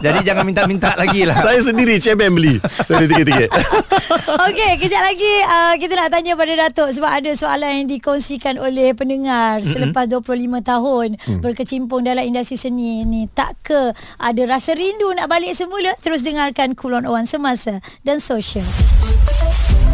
Jadi 0.00 0.20
jangan 0.22 0.44
minta-minta 0.44 0.94
lagi 0.94 1.24
lah. 1.24 1.36
saya 1.38 1.58
sendiri 1.58 1.98
chairman 1.98 2.32
beli 2.32 2.54
saya 2.80 3.02
ada 3.02 3.08
tiga 3.08 3.24
tiket 3.24 3.48
Okey, 4.46 4.70
kejap 4.78 5.02
lagi 5.02 5.32
uh, 5.44 5.74
kita 5.74 5.92
nak 5.94 6.08
tanya 6.08 6.32
pada 6.34 6.52
Datuk 6.54 6.88
sebab 6.90 7.10
ada 7.10 7.30
soalan 7.32 7.70
yang 7.74 7.88
dikongsikan 7.88 8.56
oleh 8.56 8.92
pendengar 8.92 9.58
mm-hmm. 9.58 9.72
selepas 9.90 10.04
25 10.06 10.28
tahun 10.62 10.82
mm. 10.84 11.40
berkecimpung 11.40 12.04
dalam 12.04 12.24
industri 12.24 12.60
seni 12.60 13.02
ni. 13.08 13.24
Tak 13.32 13.52
ke 13.64 13.80
ada 14.20 14.42
rasa 14.44 14.76
rindu 14.76 15.08
nak 15.16 15.32
balik 15.32 15.56
semula? 15.56 15.96
Terus 16.04 16.20
dengarkan 16.20 16.76
Kulon 16.76 17.08
Owan 17.08 17.24
Semasa 17.24 17.80
dan 18.04 18.20
Sosial. 18.20 18.66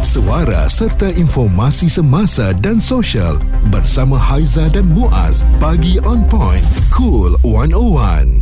Suara 0.01 0.67
serta 0.67 1.07
informasi 1.07 1.87
semasa 1.87 2.51
dan 2.51 2.83
sosial 2.83 3.39
bersama 3.71 4.19
Haiza 4.19 4.67
dan 4.67 4.91
Muaz. 4.91 5.39
Pagi 5.61 6.03
on 6.03 6.27
point. 6.27 6.65
Cool 6.91 7.39
101. 7.47 8.40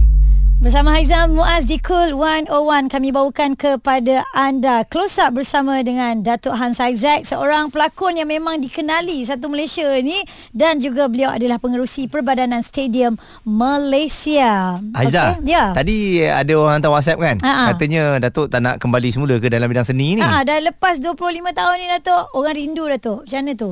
Bersama 0.60 0.92
Haizam 0.92 1.40
Muaz 1.40 1.64
di 1.64 1.80
Cool 1.80 2.20
101 2.20 2.92
kami 2.92 3.16
bawakan 3.16 3.56
kepada 3.56 4.28
anda 4.36 4.84
close 4.92 5.16
up 5.16 5.32
bersama 5.32 5.80
dengan 5.88 6.20
Datuk 6.20 6.52
Hans 6.52 6.84
Aizak 6.84 7.24
seorang 7.24 7.72
pelakon 7.72 8.20
yang 8.20 8.28
memang 8.28 8.60
dikenali 8.60 9.24
satu 9.24 9.48
Malaysia 9.48 9.88
ni 10.04 10.20
dan 10.52 10.84
juga 10.84 11.08
beliau 11.08 11.32
adalah 11.32 11.64
pengerusi 11.64 12.12
Perbadanan 12.12 12.60
Stadium 12.60 13.16
Malaysia. 13.48 14.84
Aiza, 14.92 15.40
Okey, 15.40 15.48
ya. 15.48 15.72
tadi 15.72 16.28
ada 16.28 16.52
orang 16.60 16.84
hantar 16.84 16.92
WhatsApp 16.92 17.24
kan? 17.24 17.36
Ha-ha. 17.40 17.64
Katanya 17.72 18.04
Datuk 18.20 18.52
tak 18.52 18.60
nak 18.60 18.84
kembali 18.84 19.16
semula 19.16 19.40
ke 19.40 19.48
dalam 19.48 19.72
bidang 19.72 19.88
seni 19.88 20.20
ni? 20.20 20.22
Ah, 20.22 20.44
dah 20.44 20.60
lepas 20.60 21.00
25 21.00 21.56
tahun 21.56 21.76
ni 21.80 21.88
Datuk, 21.88 22.36
orang 22.36 22.60
rindu 22.60 22.84
Datuk. 22.84 23.24
Macam 23.24 23.40
mana 23.48 23.54
tu? 23.56 23.72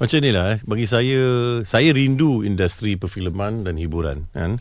Macam 0.00 0.18
ni 0.24 0.30
lah 0.32 0.56
eh. 0.56 0.58
Bagi 0.64 0.88
saya 0.88 1.20
Saya 1.62 1.92
rindu 1.92 2.40
industri 2.40 2.96
perfilman 2.96 3.68
dan 3.68 3.76
hiburan 3.76 4.32
kan. 4.32 4.56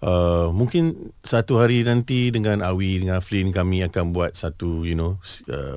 Uh, 0.00 0.48
mungkin 0.56 1.12
satu 1.20 1.60
hari 1.60 1.84
nanti 1.84 2.32
dengan 2.32 2.64
Awi 2.64 3.04
dengan 3.04 3.20
Flynn 3.20 3.52
kami 3.52 3.84
akan 3.84 4.16
buat 4.16 4.32
satu 4.32 4.88
you 4.88 4.96
know 4.96 5.20
uh, 5.52 5.76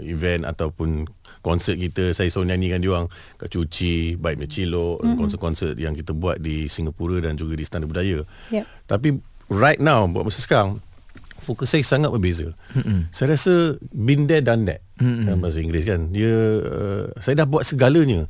event 0.00 0.48
ataupun 0.48 1.04
konsert 1.44 1.76
kita 1.76 2.16
saya 2.16 2.32
selalu 2.32 2.56
nyanyikan 2.56 2.80
dia 2.80 2.90
orang 2.96 3.08
kat 3.36 3.48
Cuci, 3.52 4.16
Baik 4.16 4.40
Mecilok, 4.40 5.00
mm-hmm. 5.00 5.16
konsert-konsert 5.16 5.74
yang 5.76 5.96
kita 5.96 6.12
buat 6.12 6.40
di 6.40 6.72
Singapura 6.72 7.20
dan 7.20 7.36
juga 7.36 7.56
di 7.56 7.64
Istana 7.64 7.84
Budaya. 7.88 8.24
Yep. 8.52 8.64
Tapi 8.88 9.08
right 9.52 9.80
now 9.80 10.04
buat 10.08 10.28
masa 10.28 10.40
sekarang 10.40 10.80
fokus 11.40 11.72
saya 11.72 11.84
sangat 11.84 12.12
berbeza. 12.12 12.52
Mm-hmm. 12.76 13.00
Saya 13.12 13.36
rasa 13.36 13.80
been 13.92 14.28
there 14.28 14.44
done 14.44 14.68
that. 14.68 14.84
Mm-hmm. 15.00 15.24
Dalam 15.26 15.38
bahasa 15.40 15.58
Inggeris 15.64 15.86
kan. 15.88 16.00
Dia 16.12 16.32
uh, 16.60 17.04
saya 17.20 17.44
dah 17.44 17.46
buat 17.48 17.64
segalanya. 17.64 18.28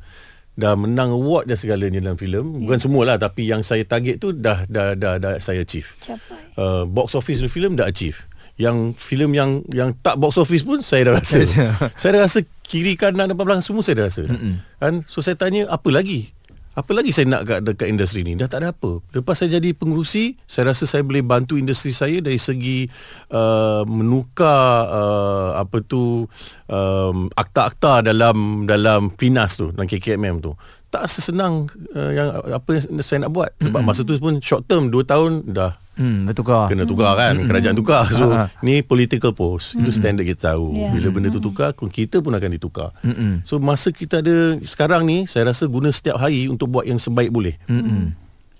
Dah 0.57 0.75
menang 0.75 1.15
award 1.15 1.47
dan 1.47 1.55
segalanya 1.55 2.03
dalam 2.03 2.19
filem. 2.19 2.55
Yeah. 2.55 2.67
Bukan 2.67 2.79
semualah 2.83 3.15
tapi 3.17 3.47
yang 3.47 3.63
saya 3.63 3.87
target 3.87 4.19
tu 4.19 4.35
dah 4.35 4.67
dah 4.67 4.93
dah, 4.99 5.17
dah 5.17 5.39
saya 5.39 5.63
achieve. 5.63 5.95
Capai. 6.03 6.37
Uh, 6.59 6.83
box 6.85 7.15
office 7.15 7.39
dalam 7.39 7.51
filem 7.51 7.73
dah 7.79 7.87
achieve. 7.87 8.27
yang 8.59 8.93
filem 8.93 9.33
yang 9.33 9.65
yang 9.73 9.89
tak 10.05 10.21
box 10.21 10.37
office 10.37 10.61
pun 10.61 10.85
saya 10.85 11.09
dah 11.09 11.13
rasa. 11.17 11.41
saya 11.99 12.11
dah 12.13 12.21
rasa 12.29 12.45
kiri 12.61 12.93
kanan 12.93 13.33
depan 13.33 13.47
belakang 13.47 13.65
semua 13.65 13.81
saya 13.81 14.03
dah 14.03 14.05
rasa. 14.05 14.29
Kan 14.77 15.01
so 15.09 15.25
saya 15.25 15.33
tanya 15.33 15.65
apa 15.65 15.89
lagi? 15.89 16.29
Apa 16.71 16.95
lagi 16.95 17.11
saya 17.11 17.27
nak 17.27 17.43
kat 17.43 17.59
dekat 17.67 17.87
industri 17.91 18.23
ni? 18.23 18.39
Dah 18.39 18.47
tak 18.47 18.63
ada 18.63 18.71
apa. 18.71 19.03
Lepas 19.11 19.43
saya 19.43 19.59
jadi 19.59 19.75
pengurusi, 19.75 20.39
saya 20.47 20.71
rasa 20.71 20.87
saya 20.87 21.03
boleh 21.03 21.19
bantu 21.19 21.59
industri 21.59 21.91
saya 21.91 22.23
dari 22.23 22.39
segi 22.39 22.87
uh, 23.35 23.83
menukar 23.83 24.87
uh, 24.87 25.51
apa 25.59 25.83
tu 25.83 26.23
um, 26.71 27.27
akta-akta 27.35 28.07
dalam 28.07 28.63
dalam 28.63 29.11
finas 29.11 29.59
tu 29.59 29.75
dalam 29.75 29.83
KKMM 29.83 30.39
tu. 30.39 30.55
Tak 30.87 31.11
sesenang 31.11 31.67
uh, 31.91 32.11
yang 32.15 32.39
apa 32.39 32.69
yang 32.79 33.03
saya 33.03 33.27
nak 33.27 33.35
buat 33.35 33.51
sebab 33.59 33.81
masa 33.83 34.07
tu 34.07 34.15
pun 34.15 34.39
short 34.39 34.63
term 34.63 34.87
2 34.87 35.03
tahun 35.03 35.31
dah 35.51 35.80
Hmm, 35.91 36.23
betul 36.23 36.47
kau. 36.47 36.65
kena 36.65 36.87
tukar 36.87 37.13
kan 37.13 37.35
kerajaan 37.43 37.75
tukar. 37.75 38.07
So 38.07 38.31
Ha, 38.31 38.47
ha. 38.47 38.63
ni 38.63 38.79
political 38.79 39.31
post. 39.31 39.75
Itu 39.75 39.91
standard 39.91 40.23
kita 40.23 40.55
tahu. 40.55 40.71
Ya. 40.73 40.89
bila 40.89 41.11
benda 41.11 41.27
tu 41.27 41.43
tukar 41.43 41.75
kita 41.75 42.19
pun 42.19 42.31
akan 42.31 42.49
ditukar. 42.51 42.95
So 43.43 43.59
masa 43.59 43.91
kita 43.91 44.19
ada 44.19 44.55
sekarang 44.61 45.03
ni 45.03 45.27
saya 45.27 45.51
rasa 45.51 45.67
guna 45.67 45.89
setiap 45.89 46.15
hari 46.15 46.47
untuk 46.47 46.69
buat 46.69 46.87
yang 46.87 46.97
sebaik 46.97 47.29
boleh. 47.29 47.59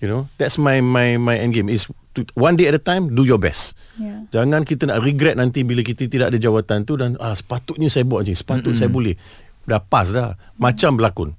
You 0.02 0.10
know 0.10 0.26
that's 0.36 0.58
my 0.58 0.82
my 0.82 1.16
my 1.16 1.38
end 1.38 1.54
game 1.54 1.70
is 1.70 1.86
to, 2.12 2.26
one 2.34 2.58
day 2.58 2.66
at 2.66 2.74
a 2.74 2.82
time 2.82 3.14
do 3.14 3.22
your 3.22 3.38
best. 3.38 3.78
Ya. 3.96 4.26
jangan 4.34 4.66
kita 4.66 4.90
nak 4.90 4.98
regret 5.00 5.38
nanti 5.38 5.62
bila 5.62 5.86
kita 5.86 6.10
tidak 6.10 6.34
ada 6.34 6.42
jawatan 6.42 6.84
tu 6.84 6.98
dan 6.98 7.14
ah 7.18 7.32
sepatutnya 7.32 7.86
saya 7.86 8.02
buat 8.02 8.26
je 8.26 8.34
sepatut 8.34 8.74
saya 8.74 8.90
boleh. 8.90 9.14
Dah 9.62 9.78
pas 9.78 10.10
dah. 10.10 10.34
Macam 10.58 10.98
berlakon. 10.98 11.38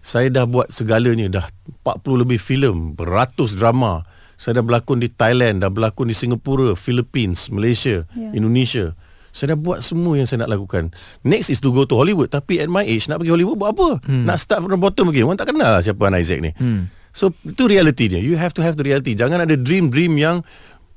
Saya 0.00 0.32
dah 0.32 0.48
buat 0.48 0.72
segalanya 0.72 1.28
dah 1.30 1.46
40 1.84 2.22
lebih 2.24 2.40
filem 2.40 2.96
beratus 2.96 3.52
drama 3.52 4.00
saya 4.38 4.56
dah 4.56 4.64
berlakon 4.64 5.02
di 5.02 5.10
Thailand 5.10 5.60
dah 5.60 5.68
berlakon 5.68 6.06
di 6.06 6.14
Singapura 6.14 6.72
Philippines 6.72 7.50
Malaysia 7.50 8.06
Ya. 8.14 8.30
Indonesia. 8.32 8.94
Saya 9.28 9.54
dah 9.54 9.58
buat 9.60 9.82
semua 9.82 10.14
yang 10.14 10.24
saya 10.24 10.42
nak 10.42 10.56
lakukan. 10.56 10.90
Next 11.20 11.46
is 11.48 11.58
to 11.58 11.68
go 11.68 11.84
to 11.84 11.94
Hollywood. 11.94 12.26
Tapi 12.28 12.58
at 12.58 12.66
my 12.66 12.82
age 12.82 13.06
nak 13.06 13.18
pergi 13.18 13.34
Hollywood 13.34 13.54
buat 13.54 13.70
apa? 13.70 13.88
Nak 14.02 14.38
start 14.38 14.62
from 14.62 14.72
the 14.72 14.80
bottom 14.80 15.10
again. 15.10 15.26
Orang 15.26 15.36
tak 15.36 15.50
kenal 15.50 15.68
lah 15.68 15.82
siapa 15.82 16.00
Han 16.00 16.16
Isaac 16.16 16.38
ni. 16.40 16.50
So 17.10 17.30
itu 17.42 17.66
reality 17.66 18.08
dia. 18.08 18.18
You 18.18 18.34
have 18.34 18.54
to 18.54 18.62
have 18.62 18.74
the 18.74 18.82
reality. 18.82 19.14
Jangan 19.14 19.42
ada 19.42 19.54
dream-dream 19.54 20.16
yang 20.16 20.42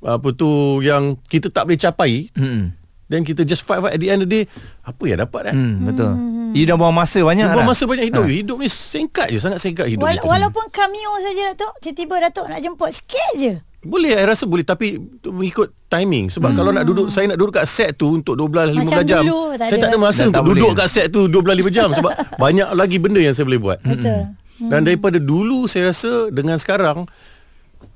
apa 0.00 0.28
tu 0.32 0.48
yang 0.80 1.18
kita 1.20 1.50
tak 1.50 1.66
boleh 1.66 1.78
capai. 1.78 2.30
Hmm. 2.34 2.74
then 3.06 3.22
kita 3.22 3.44
just 3.44 3.62
fight, 3.62 3.78
fight. 3.78 3.92
At 3.92 4.00
the 4.00 4.08
end 4.08 4.22
of 4.22 4.26
the 4.26 4.32
day 4.32 4.44
apa 4.82 5.02
yang 5.04 5.20
dapat 5.20 5.52
eh? 5.52 5.54
Hmm, 5.54 5.84
betul. 5.84 6.12
You 6.52 6.64
dah 6.64 6.74
buang 6.74 6.92
masa 6.92 7.18
banyak 7.18 7.48
Buang 7.48 7.64
dah. 7.64 7.70
masa 7.70 7.82
banyak 7.84 8.06
hidup 8.06 8.24
Hidup 8.24 8.56
ni 8.56 8.68
singkat 8.68 9.28
je 9.28 9.38
Sangat 9.38 9.58
singkat 9.58 9.86
hidup 9.86 10.04
Wala- 10.04 10.16
kita 10.16 10.28
walaupun 10.28 10.64
cameo 10.68 11.12
saja 11.18 11.42
Datuk, 11.48 11.72
tiba-tiba 11.80 12.14
Datuk 12.20 12.46
nak 12.46 12.58
jemput 12.58 12.90
sikit 12.90 13.32
je. 13.34 13.52
Boleh 13.80 14.12
saya 14.12 14.26
rasa 14.28 14.44
boleh 14.44 14.62
Tapi 14.62 14.94
mengikut 15.24 15.72
timing 15.86 16.28
Sebab 16.28 16.50
hmm. 16.50 16.56
kalau 16.56 16.70
nak 16.70 16.84
duduk 16.84 17.08
Saya 17.08 17.26
nak 17.26 17.36
duduk 17.36 17.56
kat 17.56 17.64
set 17.64 17.96
tu 17.96 18.14
Untuk 18.14 18.36
12-15 18.36 18.78
Macam 18.78 19.02
jam 19.02 19.22
dulu, 19.22 19.40
tak 19.52 19.64
Saya 19.64 19.72
ada. 19.72 19.80
tak 19.80 19.88
ada 19.88 19.98
masa 19.98 20.22
Untuk 20.24 20.44
duduk 20.44 20.68
boleh. 20.68 20.78
kat 20.78 20.88
set 20.88 21.06
tu 21.08 21.20
12-15 21.26 21.72
jam 21.72 21.88
Sebab 21.90 22.12
banyak 22.44 22.68
lagi 22.70 22.96
benda 22.96 23.18
Yang 23.18 23.34
saya 23.34 23.46
boleh 23.48 23.62
buat 23.62 23.78
Betul. 23.80 24.20
Dan 24.60 24.80
daripada 24.82 25.18
dulu 25.18 25.66
Saya 25.66 25.88
rasa 25.88 26.28
Dengan 26.28 26.56
sekarang 26.56 27.08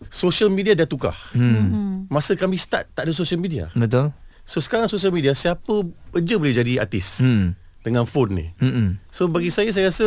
Social 0.09 0.49
media 0.49 0.75
dah 0.75 0.85
tukar 0.85 1.15
hmm. 1.33 2.09
Masa 2.09 2.35
kami 2.35 2.57
start 2.57 2.91
Tak 2.91 3.05
ada 3.05 3.13
social 3.13 3.39
media 3.39 3.71
Betul. 3.71 4.11
So 4.43 4.59
sekarang 4.59 4.87
social 4.87 5.11
media 5.11 5.33
Siapa 5.33 5.87
je 6.17 6.35
boleh 6.35 6.51
jadi 6.53 6.81
artis 6.81 7.21
Hmm. 7.21 7.55
Dengan 7.87 8.03
phone 8.03 8.31
ni. 8.35 8.47
Hmm. 8.59 8.99
So 9.07 9.31
bagi 9.31 9.47
saya 9.47 9.71
saya 9.71 9.95
rasa 9.95 10.03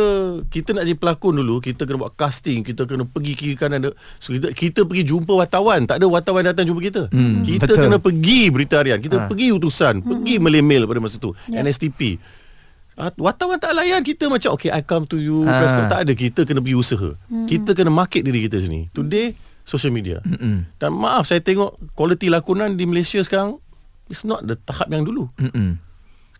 kita 0.46 0.76
nak 0.76 0.84
jadi 0.84 1.00
pelakon 1.00 1.32
dulu 1.32 1.64
kita 1.64 1.88
kena 1.88 1.96
buat 1.96 2.12
casting 2.12 2.60
kita 2.60 2.84
kena 2.84 3.08
pergi 3.08 3.32
kiri 3.32 3.56
kanan. 3.56 3.88
So 4.20 4.36
kita 4.36 4.52
kita 4.52 4.84
pergi 4.84 5.08
jumpa 5.08 5.32
wartawan. 5.32 5.88
Tak 5.88 5.96
ada 5.96 6.04
wartawan 6.04 6.44
datang 6.44 6.68
jumpa 6.68 6.80
kita. 6.84 7.02
Hmm, 7.08 7.40
kita 7.40 7.64
betul. 7.64 7.80
kena 7.80 7.96
pergi 7.96 8.40
berita 8.52 8.76
harian. 8.76 9.00
Kita 9.00 9.16
Ha. 9.16 9.26
pergi 9.26 9.48
utusan 9.50 10.04
pergi 10.04 10.36
melemail 10.36 10.84
pada 10.84 11.00
masa 11.00 11.16
tu. 11.16 11.32
NSTP 11.48 12.20
Ah, 12.94 13.08
Wartawan 13.16 13.56
tak 13.56 13.72
layan 13.72 14.04
kita 14.04 14.28
macam 14.28 14.52
Okay 14.52 14.68
I 14.68 14.84
come 14.84 15.08
to 15.08 15.16
you 15.16 15.48
Ha. 15.48 15.56
press 15.56 15.72
Tak 15.88 16.00
ada. 16.04 16.12
Kita 16.12 16.44
kena 16.44 16.60
pergi 16.60 16.76
usaha. 16.76 17.10
Kita 17.48 17.72
kena 17.72 17.88
market 17.88 18.20
diri 18.20 18.44
kita 18.44 18.60
sini. 18.60 18.92
Today 18.92 19.32
Social 19.60 19.88
media. 19.88 20.20
Mm-mm. 20.20 20.68
Dan 20.76 20.90
maaf 20.92 21.24
saya 21.24 21.40
tengok 21.40 21.80
Quality 21.92 22.28
lakonan 22.28 22.76
di 22.76 22.84
Malaysia 22.84 23.24
sekarang 23.24 23.56
It's 24.06 24.20
not 24.20 24.42
the 24.42 24.58
tahap 24.58 24.90
yang 24.90 25.06
dulu. 25.06 25.32
Hmm. 25.40 25.80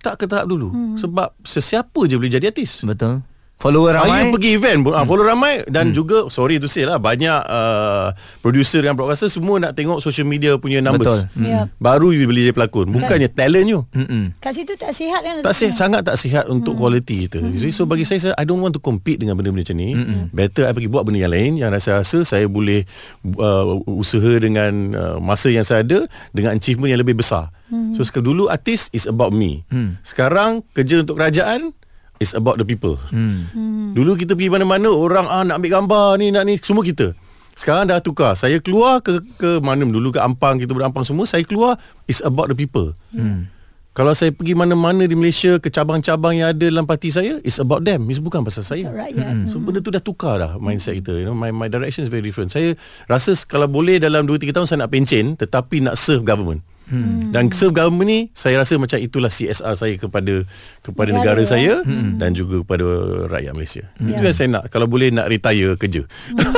Tak 0.00 0.20
ke 0.20 0.24
tahap 0.24 0.48
dulu? 0.48 0.96
Sebab 0.96 1.36
sesiapa 1.44 2.00
je 2.08 2.16
boleh 2.16 2.32
jadi 2.32 2.48
artis. 2.48 2.82
Betul. 2.84 3.20
Follower 3.60 3.92
ramai. 3.92 4.24
saya 4.24 4.32
pergi 4.32 4.50
event 4.56 4.78
pun 4.88 4.92
hmm. 4.96 5.04
follow 5.04 5.24
ramai 5.28 5.60
dan 5.68 5.92
hmm. 5.92 5.94
juga 5.94 6.18
sorry 6.32 6.56
to 6.56 6.64
say 6.64 6.88
lah 6.88 6.96
banyak 6.96 7.44
uh, 7.44 8.08
producer 8.40 8.80
dan 8.80 8.96
broadcaster 8.96 9.28
semua 9.28 9.60
nak 9.60 9.76
tengok 9.76 10.00
social 10.00 10.24
media 10.24 10.56
punya 10.56 10.80
numbers. 10.80 11.28
Betul. 11.36 11.44
Ya. 11.44 11.68
Baru 11.76 12.16
you 12.16 12.24
boleh 12.24 12.48
jadi 12.48 12.56
pelakon. 12.56 12.88
Bukannya 12.88 13.28
talent 13.28 13.68
you. 13.68 13.84
Hmm. 13.92 14.32
Kat 14.40 14.56
situ 14.56 14.72
tak 14.80 14.96
sihat 14.96 15.20
kan? 15.20 15.44
Tak 15.44 15.52
sihat 15.52 15.76
sangat 15.76 16.08
tak 16.08 16.16
sihat 16.16 16.48
untuk 16.48 16.72
quality 16.72 17.28
kita. 17.28 17.44
You 17.44 17.60
see? 17.60 17.72
So 17.76 17.84
bagi 17.84 18.08
saya, 18.08 18.32
saya 18.32 18.34
I 18.40 18.48
don't 18.48 18.64
want 18.64 18.72
to 18.72 18.80
compete 18.80 19.20
dengan 19.20 19.36
benda-benda 19.36 19.68
macam 19.68 19.76
ni. 19.76 19.92
Better 20.32 20.64
I 20.64 20.72
pergi 20.72 20.88
buat 20.88 21.04
benda 21.04 21.20
yang 21.20 21.32
lain 21.36 21.60
yang 21.60 21.68
saya 21.76 22.00
rasa 22.00 22.24
saya 22.24 22.48
boleh 22.48 22.88
uh, 23.36 23.76
usaha 23.84 24.40
dengan 24.40 24.72
uh, 24.96 25.16
masa 25.20 25.52
yang 25.52 25.68
saya 25.68 25.84
ada 25.84 26.08
dengan 26.32 26.56
achievement 26.56 26.88
yang 26.88 27.04
lebih 27.04 27.20
besar. 27.20 27.52
So 27.92 28.02
sekarang 28.02 28.34
dulu 28.34 28.44
artis 28.48 28.88
is 28.96 29.04
about 29.04 29.36
me. 29.36 29.68
Sekarang 30.00 30.64
kerja 30.72 31.04
untuk 31.04 31.20
kerajaan 31.20 31.76
is 32.20 32.36
about 32.36 32.60
the 32.60 32.66
people. 32.68 33.00
Hmm. 33.10 33.48
Dulu 33.96 34.14
kita 34.14 34.36
pergi 34.36 34.52
mana-mana 34.52 34.92
orang 34.92 35.26
ah 35.26 35.42
nak 35.42 35.58
ambil 35.58 35.80
gambar 35.80 36.06
ni 36.20 36.30
nak 36.30 36.44
ni 36.46 36.60
semua 36.60 36.84
kita. 36.84 37.16
Sekarang 37.56 37.88
dah 37.88 37.98
tukar. 37.98 38.36
Saya 38.36 38.60
keluar 38.60 39.00
ke 39.00 39.24
ke 39.40 39.58
mana 39.58 39.82
dulu 39.82 40.14
ke 40.14 40.20
Ampang 40.20 40.60
kita 40.60 40.76
berampang 40.76 41.02
semua 41.02 41.24
saya 41.26 41.42
keluar 41.42 41.80
is 42.06 42.20
about 42.20 42.52
the 42.52 42.56
people. 42.56 42.92
Hmm. 43.10 43.48
Kalau 43.90 44.14
saya 44.14 44.30
pergi 44.30 44.54
mana-mana 44.54 45.02
di 45.02 45.18
Malaysia 45.18 45.58
ke 45.58 45.66
cabang-cabang 45.66 46.38
yang 46.38 46.54
ada 46.54 46.62
dalam 46.70 46.86
parti 46.86 47.10
saya 47.10 47.42
is 47.42 47.58
about 47.58 47.82
them. 47.82 48.06
Is 48.06 48.22
bukan 48.22 48.46
pasal 48.46 48.62
saya. 48.62 48.86
Untuk 48.86 49.02
rakyat. 49.02 49.34
So 49.50 49.58
benda 49.58 49.82
tu 49.82 49.90
dah 49.90 49.98
tukar 49.98 50.38
dah 50.38 50.52
mindset 50.62 51.02
kita. 51.02 51.18
You 51.18 51.26
know 51.26 51.34
my 51.34 51.50
my 51.50 51.66
direction 51.66 52.06
is 52.06 52.10
very 52.12 52.22
different. 52.22 52.54
Saya 52.54 52.78
rasa 53.10 53.34
kalau 53.50 53.66
boleh 53.66 53.98
dalam 53.98 54.30
2 54.30 54.38
3 54.38 54.54
tahun 54.54 54.66
saya 54.70 54.86
nak 54.86 54.94
pencen 54.94 55.34
tetapi 55.34 55.82
nak 55.82 55.98
serve 55.98 56.22
government. 56.22 56.62
Hmm. 56.90 57.30
Dan 57.30 57.48
serve 57.54 57.72
government 57.72 58.08
ni 58.10 58.20
saya 58.34 58.58
rasa 58.58 58.74
macam 58.76 58.98
itulah 58.98 59.30
CSR 59.30 59.74
saya 59.78 59.94
kepada 59.96 60.42
kepada 60.82 61.10
negara, 61.14 61.38
Negara, 61.40 61.42
saya 61.46 61.74
hmm. 61.86 62.18
dan 62.18 62.34
juga 62.34 62.66
kepada 62.66 62.86
rakyat 63.30 63.52
Malaysia. 63.54 63.84
Ya. 64.02 64.18
Itu 64.18 64.20
yang 64.26 64.36
saya 64.36 64.48
nak 64.50 64.64
kalau 64.68 64.90
boleh 64.90 65.14
nak 65.14 65.30
retire 65.30 65.78
kerja. 65.78 66.02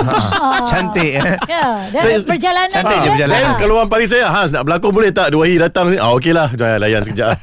Cantik 0.72 1.12
eh. 1.20 1.36
Ya, 1.46 1.64
dan 1.92 2.00
Saya- 2.00 2.24
perjalanan 2.24 2.72
Cantik 2.72 2.98
je 3.04 3.08
perjalanan. 3.12 3.36
Lain 3.36 3.50
kalau 3.60 3.74
orang 3.76 3.90
panggil 3.92 4.08
saya 4.08 4.26
Hans 4.32 4.50
nak 4.54 4.64
berlakon 4.64 4.92
boleh 4.92 5.10
tak 5.12 5.28
Dua 5.34 5.44
hari 5.44 5.60
datang 5.60 5.92
sini 5.92 6.00
Ah 6.00 6.10
okey 6.16 6.32
lah 6.32 6.48
Joy 6.52 6.80
layan 6.80 7.02
sekejap 7.04 7.36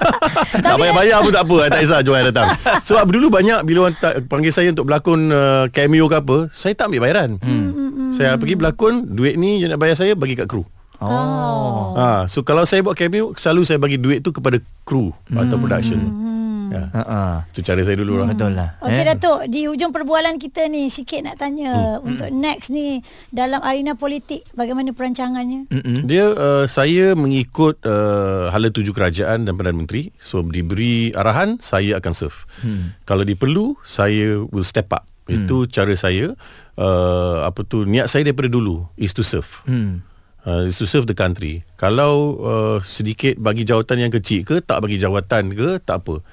Tak 0.66 0.74
bayar-bayar 0.78 1.18
pun 1.24 1.32
tak 1.34 1.44
apa 1.46 1.58
Tak 1.72 1.80
kisah 1.82 2.00
Joy 2.06 2.20
datang 2.30 2.48
Sebab 2.86 3.04
dulu 3.10 3.26
banyak 3.32 3.60
Bila 3.66 3.88
orang 3.88 3.96
tak, 3.98 4.26
panggil 4.30 4.52
saya 4.54 4.70
Untuk 4.70 4.86
berlakon 4.86 5.30
uh, 5.30 5.64
cameo 5.74 6.06
ke 6.06 6.16
apa 6.20 6.36
Saya 6.54 6.72
tak 6.78 6.92
ambil 6.92 7.00
bayaran 7.02 7.30
hmm. 7.42 8.14
Saya 8.14 8.38
pergi 8.38 8.54
berlakon 8.54 9.10
Duit 9.10 9.34
ni 9.40 9.62
yang 9.62 9.74
nak 9.74 9.80
bayar 9.82 9.96
saya 9.98 10.14
Bagi 10.14 10.38
kat 10.38 10.46
kru 10.46 10.62
Oh. 11.00 11.96
ha, 11.96 12.28
So 12.28 12.44
kalau 12.44 12.68
saya 12.68 12.84
buat 12.84 12.92
cameo 12.92 13.32
Selalu 13.32 13.64
saya 13.64 13.80
bagi 13.80 13.96
duit 13.96 14.20
tu 14.20 14.36
Kepada 14.36 14.60
kru 14.84 15.16
Atau 15.32 15.56
production 15.56 16.28
ya. 16.70 16.82
Ha 16.94 17.02
ah. 17.02 17.34
Itu 17.50 17.60
cara 17.66 17.82
saya 17.82 17.98
dulu 17.98 18.22
lah 18.22 18.30
Betul 18.30 18.54
lah. 18.54 18.78
Okey 18.80 19.02
eh. 19.02 19.06
Datuk, 19.10 19.40
di 19.50 19.66
hujung 19.66 19.90
perbualan 19.90 20.38
kita 20.38 20.70
ni 20.70 20.86
sikit 20.88 21.26
nak 21.26 21.36
tanya 21.42 21.98
hmm. 21.98 22.06
untuk 22.06 22.28
next 22.30 22.70
ni 22.70 23.02
dalam 23.34 23.58
arena 23.60 23.98
politik 23.98 24.46
bagaimana 24.54 24.94
perancangannya? 24.94 25.66
Mm-mm. 25.66 26.06
Dia 26.06 26.30
uh, 26.30 26.64
saya 26.70 27.18
mengikut 27.18 27.82
uh, 27.82 28.54
hala 28.54 28.70
tuju 28.70 28.94
kerajaan 28.94 29.44
dan 29.44 29.52
Perdana 29.58 29.76
Menteri. 29.76 30.14
So 30.22 30.46
diberi 30.46 31.10
arahan 31.12 31.58
saya 31.58 31.98
akan 31.98 32.12
serve. 32.14 32.38
Hmm. 32.62 32.94
Kalau 33.04 33.26
diperlu 33.26 33.74
saya 33.82 34.46
will 34.48 34.66
step 34.66 34.94
up. 34.94 35.04
Hmm. 35.26 35.44
Itu 35.46 35.66
cara 35.66 35.94
saya 35.98 36.38
uh, 36.78 37.46
apa 37.46 37.66
tu 37.66 37.82
niat 37.82 38.06
saya 38.06 38.22
daripada 38.26 38.46
dulu 38.46 38.86
is 38.94 39.10
to 39.10 39.26
serve. 39.26 39.50
Hmm. 39.66 40.06
Uh, 40.40 40.64
is 40.64 40.80
to 40.80 40.88
serve 40.88 41.04
the 41.04 41.12
country. 41.12 41.60
Kalau 41.76 42.40
uh, 42.40 42.78
sedikit 42.80 43.36
bagi 43.36 43.68
jawatan 43.68 44.08
yang 44.08 44.12
kecil 44.12 44.40
ke 44.40 44.64
tak 44.64 44.80
bagi 44.80 44.96
jawatan 44.96 45.52
ke 45.52 45.76
tak 45.84 46.00
apa. 46.00 46.24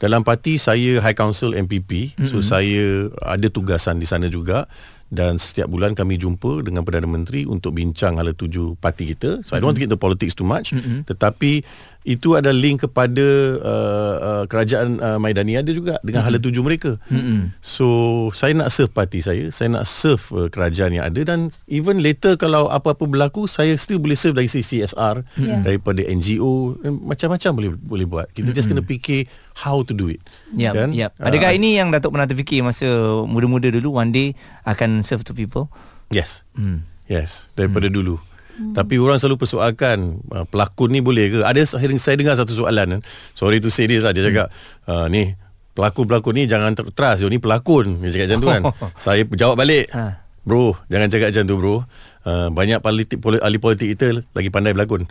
Dalam 0.00 0.24
parti 0.24 0.56
saya 0.56 0.96
High 1.04 1.14
Council 1.14 1.52
MPP 1.52 2.16
mm-hmm. 2.16 2.24
So 2.24 2.40
saya 2.40 3.12
ada 3.20 3.52
tugasan 3.52 4.00
di 4.00 4.08
sana 4.08 4.32
juga 4.32 4.64
Dan 5.12 5.36
setiap 5.36 5.68
bulan 5.68 5.92
kami 5.92 6.16
jumpa 6.16 6.64
dengan 6.64 6.88
Perdana 6.88 7.04
Menteri 7.04 7.44
Untuk 7.44 7.76
bincang 7.76 8.16
hala 8.16 8.32
tuju 8.32 8.80
parti 8.80 9.12
kita 9.12 9.44
So 9.44 9.52
mm-hmm. 9.52 9.54
I 9.54 9.58
don't 9.60 9.68
want 9.68 9.76
to 9.76 9.82
get 9.84 9.92
into 9.92 10.00
politics 10.00 10.32
too 10.32 10.48
much 10.48 10.72
mm-hmm. 10.72 11.04
Tetapi 11.04 11.52
itu 12.00 12.32
ada 12.32 12.48
link 12.48 12.88
kepada 12.88 13.26
uh, 13.60 14.14
uh, 14.16 14.44
kerajaan 14.48 14.96
uh, 15.04 15.18
Maidani 15.20 15.60
ada 15.60 15.68
juga 15.68 16.00
Dengan 16.00 16.24
mm-hmm. 16.24 16.40
hala 16.40 16.40
tuju 16.40 16.60
mereka 16.64 16.92
mm-hmm. 17.12 17.60
So 17.60 17.86
saya 18.32 18.56
nak 18.56 18.72
serve 18.72 18.88
parti 18.88 19.20
saya 19.20 19.52
Saya 19.52 19.76
nak 19.76 19.84
serve 19.84 20.24
uh, 20.32 20.48
kerajaan 20.48 20.96
yang 20.96 21.04
ada 21.12 21.20
Dan 21.28 21.52
even 21.68 22.00
later 22.00 22.40
kalau 22.40 22.72
apa-apa 22.72 23.04
berlaku 23.04 23.44
Saya 23.44 23.76
still 23.76 24.00
boleh 24.00 24.16
serve 24.16 24.40
dari 24.40 24.48
sisi 24.48 24.80
CSR 24.80 25.22
Yeah. 25.40 25.62
Daripada 25.64 26.04
NGO 26.04 26.80
eh, 26.80 26.92
Macam-macam 26.92 27.50
boleh 27.52 27.70
boleh 27.76 28.06
buat 28.08 28.26
Kita 28.32 28.50
mm-hmm. 28.50 28.56
just 28.56 28.68
kena 28.68 28.82
fikir 28.84 29.28
How 29.60 29.84
to 29.84 29.92
do 29.92 30.08
it 30.08 30.20
Yep, 30.56 30.72
kan? 30.72 30.88
yep. 30.96 31.12
Ah, 31.20 31.28
Adakah 31.28 31.52
ini 31.52 31.76
yang 31.76 31.92
Datuk 31.92 32.16
pernah 32.16 32.28
terfikir 32.28 32.64
masa 32.64 32.86
muda-muda 33.28 33.68
dulu 33.68 34.00
one 34.00 34.12
day 34.12 34.28
akan 34.64 35.04
serve 35.04 35.24
to 35.28 35.36
people? 35.36 35.68
Yes 36.08 36.48
Hmm. 36.56 36.88
Yes 37.08 37.52
Daripada 37.56 37.92
hmm. 37.92 37.96
dulu 37.96 38.14
hmm. 38.60 38.76
tapi 38.76 39.00
orang 39.00 39.16
selalu 39.16 39.40
persoalkan 39.40 40.20
uh, 40.28 40.44
pelakon 40.44 40.92
ni 40.92 41.00
boleh 41.00 41.32
ke? 41.32 41.38
Ada 41.40 41.64
saya, 41.80 42.16
dengar 42.20 42.36
satu 42.36 42.52
soalan 42.52 43.00
eh. 43.00 43.02
sorry 43.32 43.64
to 43.64 43.72
say 43.72 43.88
this 43.88 44.04
lah. 44.04 44.12
Dia 44.12 44.28
cakap 44.28 44.52
uh, 44.84 45.08
ni 45.08 45.32
pelakon-pelakon 45.72 46.36
ni 46.36 46.44
jangan 46.44 46.76
ter- 46.76 46.92
trust. 46.92 47.24
Ni 47.24 47.40
pelakon. 47.40 48.04
Dia 48.04 48.12
cakap 48.12 48.26
macam 48.28 48.38
tu 48.38 48.48
kan. 48.52 48.62
Saya 49.02 49.24
jawab 49.32 49.56
balik. 49.56 49.88
Ha. 49.96 50.28
bro 50.40 50.72
jangan 50.88 51.08
cakap 51.08 51.32
macam 51.32 51.44
tu 51.48 51.56
bro. 51.56 51.76
Uh, 52.20 52.52
banyak 52.52 52.84
politik 52.84 53.16
poli, 53.16 53.40
ahli 53.40 53.56
politik 53.56 53.96
kita 53.96 54.20
lagi 54.36 54.52
pandai 54.52 54.76
berlakon 54.76 55.08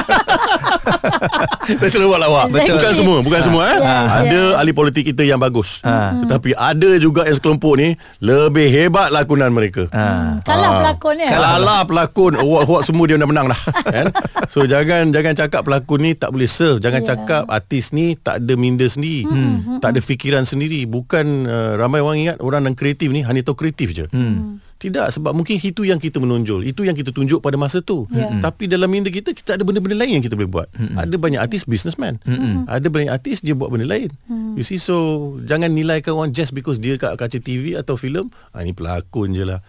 saya 1.78 1.88
selalu 1.88 2.08
buat 2.08 2.20
lawak 2.20 2.44
Exactly. 2.48 2.74
bukan 2.74 2.92
semua 2.92 3.16
bukan 3.20 3.40
semua 3.40 3.62
eh 3.64 3.78
Yes, 3.82 4.10
ada 4.12 4.40
yes. 4.44 4.58
ahli 4.58 4.72
politik 4.72 5.02
kita 5.04 5.22
yang 5.22 5.38
bagus 5.38 5.80
tetapi 6.22 6.54
ada 6.54 6.90
juga 6.96 7.24
yang 7.24 7.34
sekelompok 7.34 7.74
ni 7.74 7.88
lebih 8.18 8.66
hebat 8.68 9.10
lakonan 9.10 9.50
mereka 9.50 9.84
Ha. 9.92 10.38
Kalah 10.42 10.64
Ah. 10.64 10.78
pelakon 10.80 11.16
ya. 11.16 11.28
Kalah 11.28 11.56
lah 11.58 11.80
pelakon 11.82 12.32
Award-award 12.34 12.82
semua 12.82 13.04
dia 13.04 13.14
dah 13.14 13.24
menang 13.24 13.46
dah 13.46 13.60
kan? 13.94 14.06
So 14.46 14.64
jangan 14.64 15.10
Jangan 15.10 15.34
cakap 15.36 15.62
pelakon 15.62 16.00
ni 16.00 16.12
Tak 16.12 16.30
boleh 16.30 16.46
serve 16.46 16.78
Jangan 16.78 16.92
Yeah. 16.98 17.08
yeah. 17.08 17.18
cakap 17.18 17.42
Artis 17.48 17.90
ni 17.90 18.14
Tak 18.14 18.40
ada 18.40 18.54
minda 18.54 18.84
sendiri 18.84 19.24
hmm. 19.24 19.78
Tak 19.78 19.92
ada 19.92 20.00
fikiran 20.00 20.42
sendiri 20.42 20.84
Bukan 20.84 21.24
uh, 21.44 21.72
Ramai 21.74 21.98
orang 21.98 22.18
ingat 22.20 22.36
Orang 22.38 22.62
yang 22.62 22.72
kreatif 22.72 23.08
ni 23.08 23.20
Hanya 23.20 23.40
tahu 23.40 23.56
kreatif 23.56 23.92
je 23.92 24.06
hmm. 24.06 24.60
Tidak 24.82 25.06
sebab 25.14 25.30
mungkin 25.30 25.62
itu 25.62 25.86
yang 25.86 26.02
kita 26.02 26.18
menonjol. 26.18 26.66
Itu 26.66 26.82
yang 26.82 26.98
kita 26.98 27.14
tunjuk 27.14 27.38
pada 27.38 27.54
masa 27.54 27.78
tu. 27.78 28.10
Yeah. 28.10 28.42
Tapi 28.42 28.66
dalam 28.66 28.90
minda 28.90 29.14
kita 29.14 29.30
Kita 29.30 29.54
ada 29.54 29.62
benda-benda 29.62 29.94
lain 29.94 30.18
yang 30.18 30.24
kita 30.24 30.34
boleh 30.34 30.50
buat. 30.50 30.68
Ada 30.98 31.14
banyak 31.14 31.38
artis 31.38 31.62
businessman. 31.62 32.18
Ada 32.66 32.90
banyak 32.90 33.14
artis 33.14 33.38
Dia 33.46 33.54
buat 33.54 33.70
benda 33.70 33.86
lain. 33.86 34.10
You 34.58 34.66
see 34.66 34.82
so 34.82 35.38
Jangan 35.46 35.70
nilaikan 35.70 36.18
orang 36.18 36.34
Just 36.34 36.50
because 36.50 36.82
dia 36.82 36.98
kat 36.98 37.14
kaca 37.14 37.38
TV 37.38 37.78
Atau 37.78 37.94
filem 37.94 38.28
ah, 38.50 38.60
Ni 38.66 38.74
pelakon 38.74 39.30
je 39.30 39.46
lah. 39.46 39.62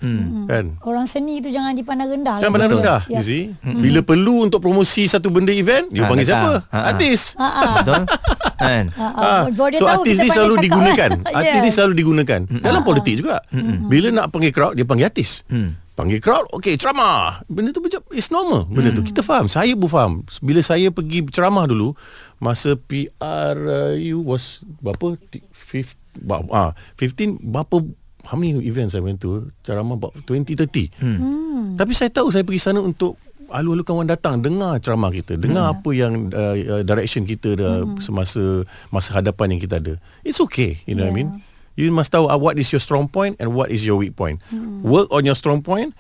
Kan? 0.50 0.82
Orang 0.82 1.06
seni 1.06 1.40
tu 1.40 1.54
jangan 1.54 1.78
dipandang 1.78 2.10
rendah. 2.10 2.42
Jangan 2.42 2.50
lah. 2.50 2.56
pandang 2.58 2.72
rendah 2.82 3.02
Ya. 3.06 3.22
You 3.22 3.26
see. 3.28 3.44
Bila 3.62 4.02
perlu 4.02 4.50
untuk 4.50 4.64
promosi 4.64 5.06
Satu 5.06 5.30
benda 5.30 5.54
event 5.54 5.92
You 5.94 6.02
Ha, 6.04 6.10
panggil 6.10 6.26
datang. 6.26 6.42
siapa? 6.42 6.52
Ha, 6.74 6.80
ha. 6.80 6.90
Artis. 6.90 7.22
Betul? 7.38 8.02
Kan? 8.64 8.86
Dia 9.70 9.80
so 9.80 9.86
artis 9.86 10.16
ni 10.18 10.30
selalu 10.30 10.56
cakap. 10.56 10.66
digunakan. 10.66 11.12
Artis 11.38 11.60
ni 11.60 11.70
selalu 11.70 11.94
digunakan. 11.94 12.40
Dalam 12.50 12.82
politik 12.82 13.16
juga. 13.20 13.44
Bila 13.84 14.08
nak 14.10 14.32
panggil 14.32 14.50
crowd 14.50 14.74
Dia 14.74 14.84
panggil 14.84 15.06
artis. 15.06 15.44
Panggil 15.94 16.18
crowd 16.18 16.50
Okay 16.52 16.74
ceramah. 16.74 17.46
Benda 17.46 17.70
tu 17.70 17.78
macam 17.78 18.02
It's 18.10 18.28
normal 18.28 18.66
Benda 18.66 18.90
tu. 18.90 19.04
Kita 19.04 19.22
faham 19.22 19.46
Saya 19.46 19.76
pun 19.76 19.86
faham. 19.86 20.12
Bila 20.40 20.58
saya 20.60 20.90
pergi 20.90 21.22
ceramah 21.28 21.70
dulu 21.70 21.94
Masa 22.38 22.74
PRU 22.74 24.18
was 24.20 24.66
Berapa? 24.80 25.14
Ti- 25.30 25.46
fif- 25.54 26.00
ba- 26.18 26.42
ah, 26.50 26.72
15 26.98 27.38
Berapa 27.40 27.78
How 28.24 28.40
many 28.40 28.56
events 28.64 28.96
I 28.96 29.04
went 29.04 29.20
to? 29.20 29.52
Ceramah 29.62 29.94
about 29.94 30.16
20-30 30.24 30.96
hmm. 30.98 31.76
Tapi 31.76 31.92
saya 31.92 32.10
tahu 32.10 32.32
Saya 32.32 32.42
pergi 32.42 32.64
sana 32.64 32.80
untuk 32.80 33.20
Alu-alu 33.54 33.86
kawan 33.86 34.10
datang 34.10 34.42
Dengar 34.42 34.82
ceramah 34.82 35.14
kita 35.14 35.38
Dengar 35.38 35.70
apa 35.78 35.90
yang 35.94 36.34
uh, 36.34 36.58
uh, 36.58 36.82
Direction 36.82 37.24
kita 37.30 37.54
uh, 37.62 37.86
Semasa 38.02 38.66
Masa 38.90 39.22
hadapan 39.22 39.56
yang 39.56 39.62
kita 39.62 39.78
ada. 39.78 39.94
It's 40.26 40.42
okay 40.42 40.82
You 40.90 40.98
know 40.98 41.06
what 41.06 41.14
I 41.14 41.20
mean? 41.22 41.30
You 41.78 41.94
must 41.94 42.10
tahu 42.10 42.26
uh, 42.30 42.38
What 42.42 42.58
is 42.58 42.74
your 42.74 42.82
strong 42.82 43.06
point 43.06 43.38
And 43.38 43.54
what 43.54 43.70
is 43.70 43.86
your 43.86 44.02
weak 44.02 44.18
point. 44.18 44.42
Work 44.82 45.14
on 45.14 45.24
your 45.24 45.38
strong 45.38 45.62
point 45.62 45.94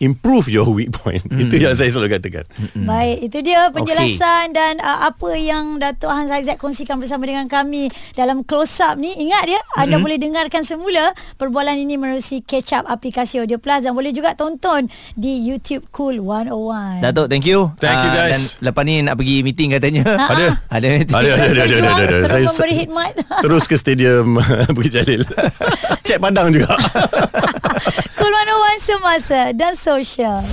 Improve 0.00 0.48
your 0.48 0.64
weak 0.66 0.90
point 0.90 1.20
Itu 1.28 1.60
yang 1.60 1.76
saya 1.76 1.92
selalu 1.92 2.16
katakan 2.16 2.48
Baik, 2.74 3.28
itu 3.28 3.38
dia 3.44 3.68
penjelasan 3.68 4.50
okay. 4.50 4.56
dan 4.56 4.74
uh, 4.80 5.06
apa 5.06 5.36
yang 5.36 5.76
Datuk 5.76 6.08
Hans 6.08 6.32
Aizat 6.32 6.56
kongsikan 6.56 6.96
bersama 6.96 7.28
dengan 7.28 7.46
kami 7.46 7.86
dalam 8.12 8.40
close 8.42 8.80
up 8.80 8.96
ni. 8.96 9.12
Ingat 9.12 9.44
ya, 9.46 9.60
anda 9.76 10.00
boleh 10.00 10.16
dengarkan 10.16 10.64
semula 10.64 11.12
perbualan 11.36 11.76
ini 11.76 12.00
menerusi 12.00 12.40
catch 12.40 12.72
up 12.72 12.88
aplikasi 12.88 13.38
Audio 13.38 13.60
Plus 13.60 13.84
dan 13.84 13.92
boleh 13.92 14.10
juga 14.10 14.32
tonton 14.32 14.88
di 15.12 15.44
YouTube 15.44 15.84
Cool 15.92 16.18
101. 16.18 17.04
Datuk, 17.04 17.26
thank 17.28 17.44
you. 17.44 17.68
Thank 17.76 18.00
you, 18.00 18.10
Ah, 18.10 18.16
guys. 18.26 18.56
Dan 18.56 18.72
lepas 18.72 18.82
ni 18.82 18.94
nak 19.04 19.14
pergi 19.14 19.36
meeting 19.44 19.68
katanya. 19.70 20.02
Ada 20.06 20.46
Ada 20.72 20.86
meeting. 20.96 21.14
Ada 21.14 21.28
ada 21.28 21.44
ada 21.44 21.60
ada, 21.60 21.76
ada, 21.76 21.88
ada. 22.00 22.16
Terus 22.16 22.30
Saya 22.30 22.44
memberi 22.48 22.72
khidmat. 22.80 23.12
Terus 23.44 23.62
ke 23.68 23.74
stadium 23.76 24.26
Bukit 24.74 24.92
Jalil 24.96 25.22
Cek 26.06 26.18
Padang 26.18 26.48
juga 26.50 26.72
Cool 28.20 28.36
101 28.36 28.84
semasa 28.84 29.40
dan 29.56 29.72
sosial. 29.72 30.44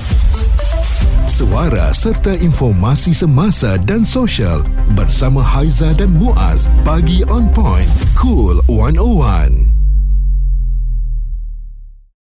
Suara 1.27 1.91
serta 1.91 2.31
informasi 2.31 3.11
semasa 3.11 3.75
dan 3.83 4.07
sosial 4.07 4.63
bersama 4.95 5.43
Haiza 5.43 5.91
dan 5.91 6.15
Muaz. 6.15 6.71
Pagi 6.87 7.27
on 7.27 7.51
point. 7.51 7.91
Cool 8.15 8.63
101. 8.71 9.76